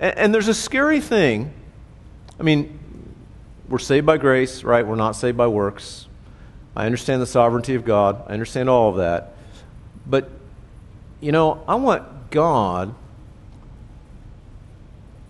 [0.00, 1.52] And, and there's a scary thing.
[2.40, 2.80] I mean,
[3.68, 4.84] we're saved by grace, right?
[4.84, 6.08] We're not saved by works.
[6.74, 8.24] I understand the sovereignty of God.
[8.26, 9.36] I understand all of that.
[10.04, 10.28] But,
[11.20, 12.92] you know, I want God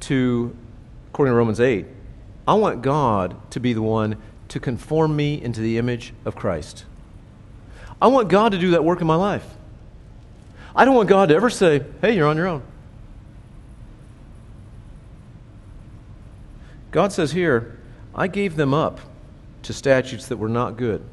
[0.01, 0.57] to,
[1.11, 1.85] according to Romans 8,
[2.49, 4.17] I want God to be the one
[4.49, 6.87] to conform me into the image of Christ.
[8.01, 9.47] I want God to do that work in my life.
[10.75, 12.63] I don't want God to ever say, hey, you're on your own.
[16.91, 17.79] God says here,
[18.15, 19.01] I gave them up
[19.63, 21.05] to statutes that were not good.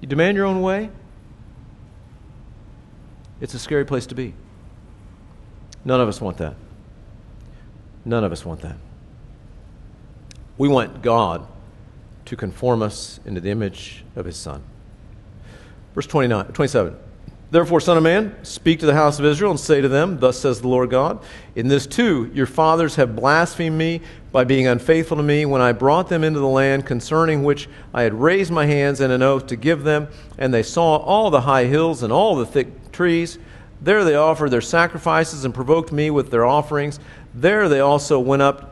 [0.00, 0.90] You demand your own way?
[3.40, 4.34] It's a scary place to be.
[5.84, 6.54] None of us want that.
[8.04, 8.76] None of us want that.
[10.58, 11.46] We want God
[12.24, 14.62] to conform us into the image of his Son.
[15.94, 16.96] Verse 29, 27.
[17.52, 20.38] Therefore, Son of Man, speak to the house of Israel and say to them, Thus
[20.38, 21.22] says the Lord God,
[21.54, 24.00] In this too your fathers have blasphemed me
[24.32, 28.04] by being unfaithful to me when I brought them into the land concerning which I
[28.04, 31.42] had raised my hands in an oath to give them, and they saw all the
[31.42, 33.38] high hills and all the thick trees.
[33.82, 37.00] There they offered their sacrifices and provoked me with their offerings.
[37.34, 38.71] There they also went up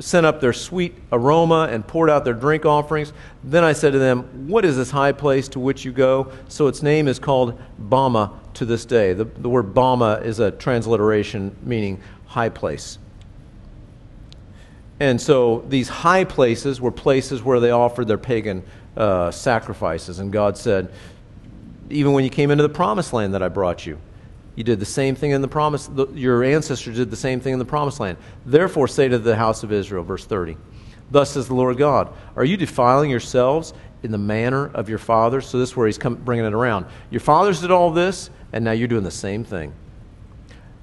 [0.00, 3.12] sent up their sweet aroma and poured out their drink offerings.
[3.42, 6.32] Then I said to them, What is this high place to which you go?
[6.48, 9.12] So its name is called Bama to this day.
[9.12, 12.98] The, the word Bama is a transliteration meaning high place.
[15.00, 18.62] And so these high places were places where they offered their pagan
[18.96, 20.18] uh, sacrifices.
[20.18, 20.92] And God said,
[21.90, 23.98] Even when you came into the promised land that I brought you,
[24.56, 25.86] you did the same thing in the promise.
[25.86, 28.18] The, your ancestors did the same thing in the promised land.
[28.46, 30.56] Therefore, say to the house of Israel, verse 30,
[31.10, 35.46] Thus says the Lord God, Are you defiling yourselves in the manner of your fathers?
[35.46, 36.86] So this is where he's come, bringing it around.
[37.10, 39.72] Your fathers did all this, and now you're doing the same thing.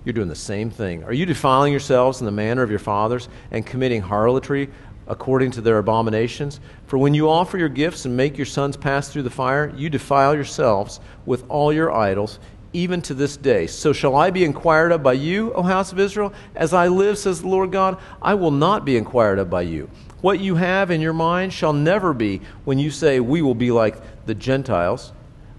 [0.03, 1.03] You're doing the same thing.
[1.03, 4.69] Are you defiling yourselves in the manner of your fathers and committing harlotry
[5.07, 6.59] according to their abominations?
[6.87, 9.89] For when you offer your gifts and make your sons pass through the fire, you
[9.89, 12.39] defile yourselves with all your idols
[12.73, 13.67] even to this day.
[13.67, 16.33] So shall I be inquired of by you, O house of Israel?
[16.55, 19.89] As I live, says the Lord God, I will not be inquired of by you.
[20.21, 23.71] What you have in your mind shall never be when you say, We will be
[23.71, 25.11] like the Gentiles,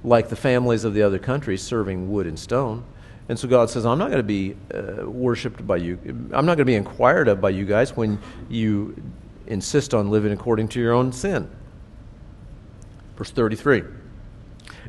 [0.05, 2.85] like the families of the other countries, serving wood and stone.
[3.29, 5.99] And so God says, I'm not going to be uh, worshiped by you.
[6.33, 9.01] I'm not going to be inquired of by you guys when you
[9.47, 11.51] insist on living according to your own sin.
[13.17, 13.85] Verse 33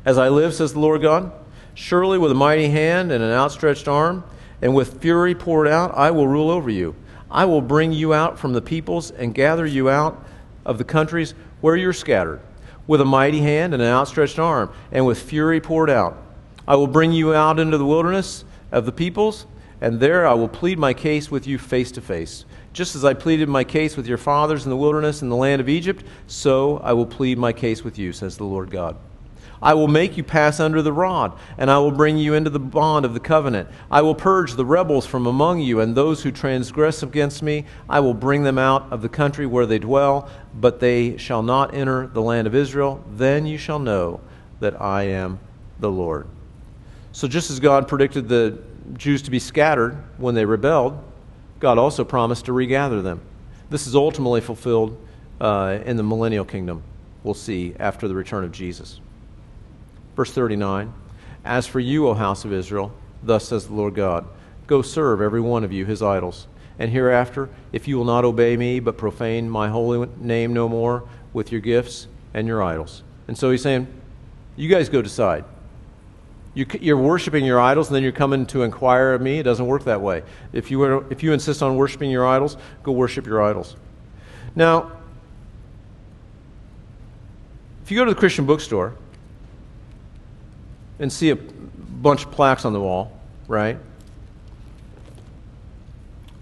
[0.04, 1.32] As I live, says the Lord God,
[1.74, 4.24] Surely with a mighty hand and an outstretched arm,
[4.62, 6.94] and with fury poured out, I will rule over you.
[7.30, 10.24] I will bring you out from the peoples and gather you out
[10.64, 12.40] of the countries where you're scattered,
[12.86, 16.16] with a mighty hand and an outstretched arm, and with fury poured out.
[16.66, 19.46] I will bring you out into the wilderness of the peoples,
[19.80, 22.44] and there I will plead my case with you face to face.
[22.72, 25.60] Just as I pleaded my case with your fathers in the wilderness in the land
[25.60, 28.96] of Egypt, so I will plead my case with you, says the Lord God.
[29.62, 32.58] I will make you pass under the rod, and I will bring you into the
[32.58, 33.68] bond of the covenant.
[33.90, 38.00] I will purge the rebels from among you, and those who transgress against me, I
[38.00, 42.06] will bring them out of the country where they dwell, but they shall not enter
[42.06, 43.04] the land of Israel.
[43.10, 44.20] Then you shall know
[44.60, 45.38] that I am
[45.80, 46.26] the Lord.
[47.12, 48.58] So, just as God predicted the
[48.94, 51.02] Jews to be scattered when they rebelled,
[51.60, 53.20] God also promised to regather them.
[53.70, 55.00] This is ultimately fulfilled
[55.40, 56.82] uh, in the millennial kingdom,
[57.22, 59.00] we'll see after the return of Jesus.
[60.16, 60.92] Verse 39
[61.44, 62.92] As for you, O house of Israel,
[63.22, 64.26] thus says the Lord God,
[64.66, 66.46] go serve every one of you his idols.
[66.78, 71.04] And hereafter, if you will not obey me, but profane my holy name no more
[71.32, 73.02] with your gifts and your idols.
[73.28, 73.86] And so he's saying,
[74.56, 75.44] You guys go decide.
[76.54, 79.40] You, are worshiping your idols, and then you're coming to inquire of me.
[79.40, 80.22] It doesn't work that way.
[80.52, 83.74] If you, were, if you insist on worshiping your idols, go worship your idols.
[84.54, 84.92] Now,
[87.82, 88.94] if you go to the Christian bookstore,
[90.98, 93.18] and see a bunch of plaques on the wall,
[93.48, 93.78] right?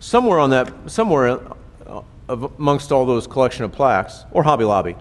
[0.00, 1.40] Somewhere on that, somewhere
[1.86, 4.96] uh, amongst all those collection of plaques, or Hobby Lobby,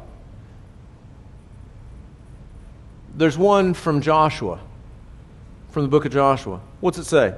[3.15, 4.59] there's one from Joshua,
[5.69, 6.61] from the book of Joshua.
[6.79, 7.27] What's it say?
[7.27, 7.35] It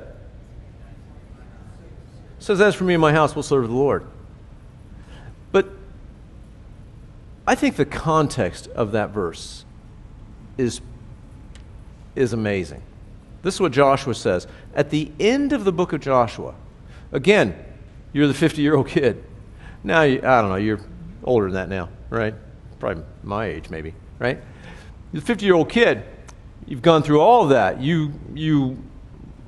[2.39, 4.05] says, As for me and my house, we'll serve the Lord.
[5.51, 5.69] But
[7.47, 9.65] I think the context of that verse
[10.57, 10.81] is
[12.15, 12.81] is amazing.
[13.41, 14.47] This is what Joshua says.
[14.73, 16.55] At the end of the book of Joshua,
[17.11, 17.55] again,
[18.13, 19.23] You're the 50 year old kid.
[19.83, 20.79] Now, you, I don't know, you're
[21.23, 22.35] older than that now, right?
[22.79, 24.37] Probably my age, maybe, right?
[25.11, 26.03] You're the 50 year old kid.
[26.67, 27.81] You've gone through all of that.
[27.81, 28.81] You, you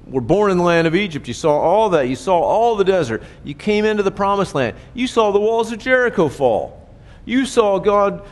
[0.07, 1.27] were born in the land of Egypt.
[1.27, 2.09] You saw all that.
[2.09, 3.23] You saw all the desert.
[3.43, 4.75] You came into the promised land.
[4.93, 6.89] You saw the walls of Jericho fall.
[7.23, 8.27] You saw God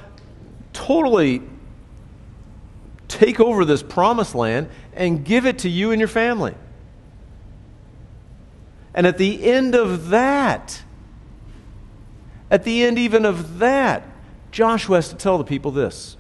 [0.74, 1.42] totally
[3.18, 6.56] take over this promised land and give it to you and your family.
[8.94, 10.82] And at the end of that,
[12.52, 14.08] at the end even of that,
[14.52, 16.16] Joshua has to tell the people this.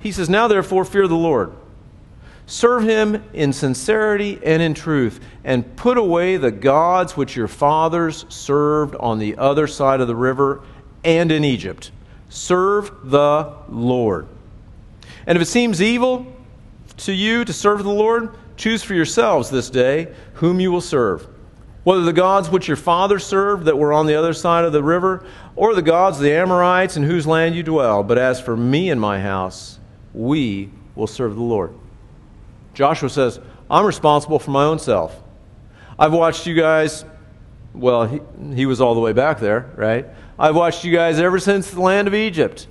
[0.00, 1.54] He says, Now therefore, fear the Lord.
[2.46, 8.26] Serve him in sincerity and in truth, and put away the gods which your fathers
[8.28, 10.62] served on the other side of the river
[11.04, 11.92] and in Egypt.
[12.28, 14.26] Serve the Lord.
[15.26, 16.26] And if it seems evil
[16.98, 21.28] to you to serve the Lord, choose for yourselves this day whom you will serve
[21.84, 24.82] whether the gods which your fathers served that were on the other side of the
[24.82, 25.24] river,
[25.56, 28.02] or the gods of the Amorites in whose land you dwell.
[28.02, 29.78] But as for me and my house,
[30.12, 31.74] we will serve the Lord.
[32.74, 33.40] Joshua says,
[33.70, 35.22] I'm responsible for my own self.
[35.98, 37.04] I've watched you guys,
[37.74, 38.20] well, he,
[38.54, 40.06] he was all the way back there, right?
[40.38, 42.66] I've watched you guys ever since the land of Egypt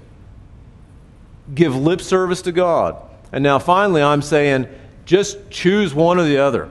[1.54, 3.02] give lip service to God.
[3.32, 4.68] And now finally, I'm saying,
[5.06, 6.70] just choose one or the other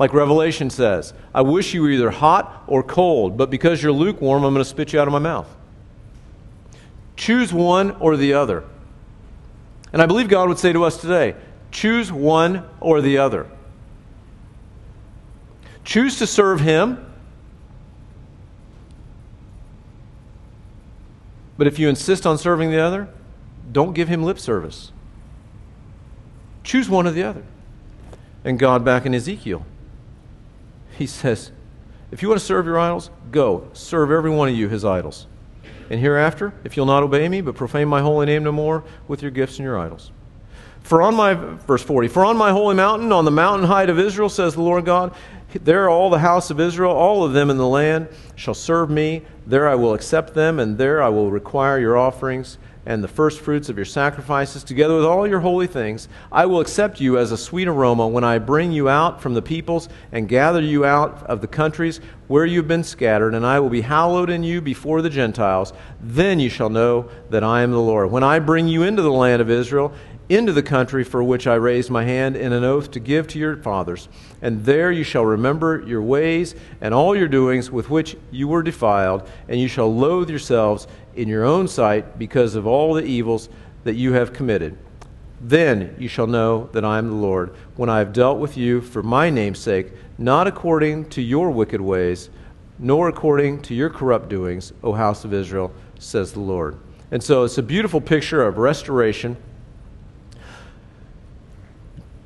[0.00, 1.12] like Revelation says.
[1.34, 4.68] I wish you were either hot or cold, but because you're lukewarm, I'm going to
[4.68, 5.46] spit you out of my mouth.
[7.16, 8.64] Choose one or the other.
[9.92, 11.36] And I believe God would say to us today
[11.70, 13.46] choose one or the other.
[15.84, 17.09] Choose to serve Him.
[21.60, 23.06] But if you insist on serving the other,
[23.70, 24.92] don't give Him lip service.
[26.64, 27.42] Choose one or the other.
[28.46, 29.66] And God back in Ezekiel
[30.96, 31.50] he says,
[32.10, 35.26] If you want to serve your idols, go, serve every one of you his idols.
[35.90, 39.20] And hereafter, if you'll not obey me, but profane my holy name no more with
[39.20, 40.12] your gifts and your idols.
[40.82, 43.98] For on my, verse 40, for on my holy mountain, on the mountain height of
[43.98, 45.14] Israel, says the Lord God,
[45.52, 49.22] there all the house of Israel, all of them in the land, shall serve me.
[49.46, 53.68] There I will accept them, and there I will require your offerings and the firstfruits
[53.68, 56.08] of your sacrifices, together with all your holy things.
[56.32, 59.42] I will accept you as a sweet aroma when I bring you out from the
[59.42, 63.60] peoples and gather you out of the countries where you have been scattered, and I
[63.60, 65.72] will be hallowed in you before the Gentiles.
[66.00, 68.10] Then you shall know that I am the Lord.
[68.10, 69.92] When I bring you into the land of Israel,
[70.30, 73.38] into the country for which I raised my hand in an oath to give to
[73.38, 74.08] your fathers.
[74.40, 78.62] And there you shall remember your ways and all your doings with which you were
[78.62, 83.48] defiled, and you shall loathe yourselves in your own sight because of all the evils
[83.82, 84.78] that you have committed.
[85.40, 88.80] Then you shall know that I am the Lord, when I have dealt with you
[88.80, 92.30] for my name's sake, not according to your wicked ways,
[92.78, 96.78] nor according to your corrupt doings, O house of Israel, says the Lord.
[97.10, 99.36] And so it's a beautiful picture of restoration.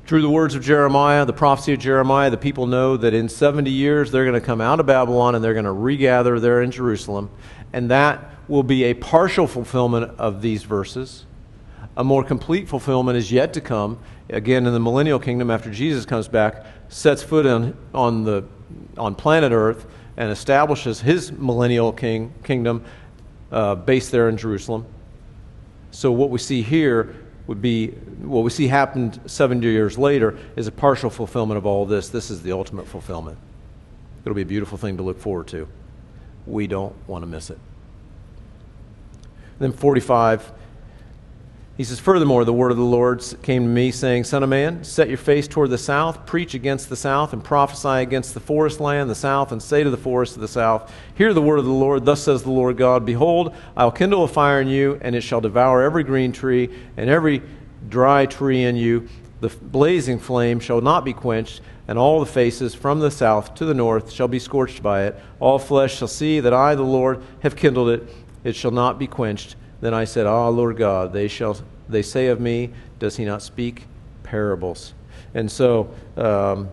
[0.05, 3.71] Through the words of Jeremiah, the prophecy of Jeremiah, the people know that in 70
[3.71, 6.69] years they're going to come out of Babylon and they're going to regather there in
[6.69, 7.31] Jerusalem.
[7.73, 11.25] And that will be a partial fulfillment of these verses.
[11.97, 13.97] A more complete fulfillment is yet to come.
[14.29, 18.43] Again, in the millennial kingdom, after Jesus comes back, sets foot on, on, the,
[18.99, 19.87] on planet Earth,
[20.17, 22.85] and establishes his millennial king, kingdom
[23.51, 24.85] uh, based there in Jerusalem.
[25.89, 27.15] So, what we see here
[27.47, 27.89] would be
[28.21, 32.09] what we see happened 70 years later is a partial fulfillment of all this.
[32.09, 33.37] This is the ultimate fulfillment.
[34.23, 35.67] It'll be a beautiful thing to look forward to.
[36.47, 37.59] We don't want to miss it.
[39.59, 40.51] And then 45,
[41.77, 44.83] he says, Furthermore, the word of the Lord came to me, saying, Son of man,
[44.83, 48.79] set your face toward the south, preach against the south, and prophesy against the forest
[48.79, 51.65] land, the south, and say to the forest of the south, Hear the word of
[51.65, 52.05] the Lord.
[52.05, 55.21] Thus says the Lord God Behold, I will kindle a fire in you, and it
[55.21, 57.41] shall devour every green tree and every
[57.89, 59.09] dry tree in you.
[59.41, 63.65] The blazing flame shall not be quenched, and all the faces from the south to
[63.65, 65.19] the north shall be scorched by it.
[65.41, 68.09] All flesh shall see that I, the Lord, have kindled it
[68.45, 69.57] it shall not be quenched.
[69.85, 71.55] Then I said, Ah, Lord God, they shall
[71.87, 73.83] they say of me, does he not speak
[74.23, 74.95] parables?
[75.35, 76.69] And so um,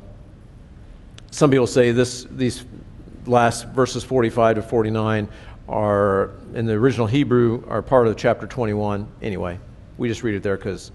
[1.31, 2.65] some people say this these
[3.27, 5.29] last verses 45 to 49
[5.69, 9.07] are in the original Hebrew are part of chapter 21.
[9.21, 9.59] Anyway,
[9.99, 10.91] we just read it there because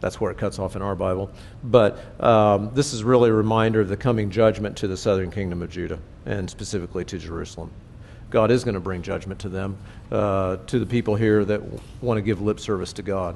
[0.00, 1.30] that's where it cuts off in our Bible.
[1.64, 5.62] But um, this is really a reminder of the coming judgment to the southern kingdom
[5.62, 7.70] of Judah and specifically to Jerusalem.
[8.32, 9.76] God is going to bring judgment to them,
[10.12, 11.62] uh, to the people here that
[12.02, 13.34] want to give lip service to God.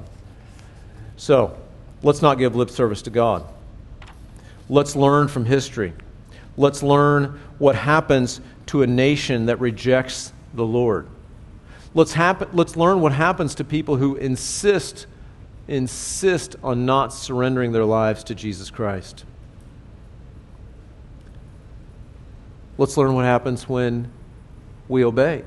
[1.15, 1.57] So,
[2.03, 3.43] let's not give lip service to God.
[4.69, 5.93] Let's learn from history.
[6.55, 11.07] Let's learn what happens to a nation that rejects the Lord.
[11.95, 12.15] Let's,
[12.53, 15.07] let's learn what happens to people who insist,
[15.67, 19.25] insist on not surrendering their lives to Jesus Christ.
[22.77, 24.11] Let's learn what happens when
[24.87, 25.43] we obey.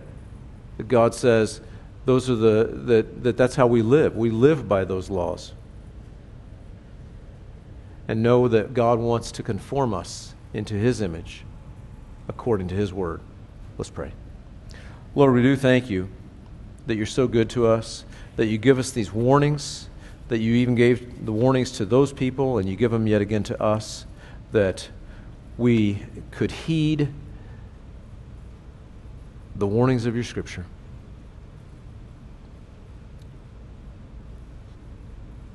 [0.89, 1.61] God says
[2.05, 4.17] those are the that, that that's how we live.
[4.17, 5.53] We live by those laws.
[8.09, 11.45] And know that God wants to conform us into his image
[12.29, 13.21] according to his word.
[13.79, 14.13] Let's pray.
[15.15, 16.09] Lord, we do thank you
[16.87, 18.05] that you're so good to us,
[18.37, 19.89] that you give us these warnings,
[20.29, 23.43] that you even gave the warnings to those people, and you give them yet again
[23.45, 24.07] to us,
[24.53, 24.89] that
[25.59, 27.13] we could heed
[29.61, 30.65] the warnings of your scripture.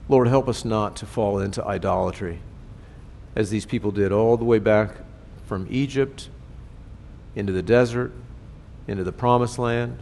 [0.08, 2.40] Lord, help us not to fall into idolatry
[3.36, 4.92] as these people did all the way back
[5.48, 6.30] from Egypt
[7.36, 8.12] into the desert,
[8.88, 9.98] into the promised land,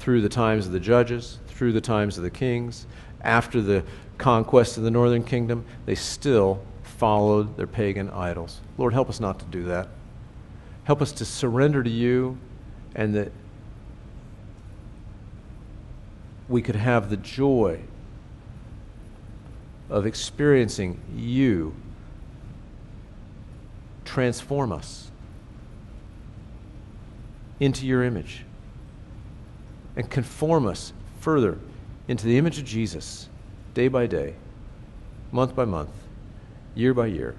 [0.00, 2.86] through the times of the judges, through the times of the kings.
[3.22, 3.84] After the
[4.18, 8.60] conquest of the northern kingdom, they still followed their pagan idols.
[8.76, 9.88] Lord, help us not to do that.
[10.84, 12.36] Help us to surrender to you
[12.94, 13.32] and that
[16.48, 17.80] we could have the joy
[19.88, 21.74] of experiencing you
[24.04, 25.10] transform us
[27.60, 28.44] into your image
[29.94, 31.58] and conform us further
[32.08, 33.28] into the image of Jesus
[33.74, 34.34] day by day,
[35.30, 35.90] month by month,
[36.74, 37.36] year by year,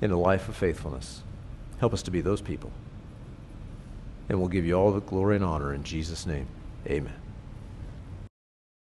[0.00, 1.22] in a life of faithfulness.
[1.78, 2.70] Help us to be those people.
[4.28, 6.46] And we'll give you all the glory and honor in Jesus' name.
[6.86, 7.25] Amen.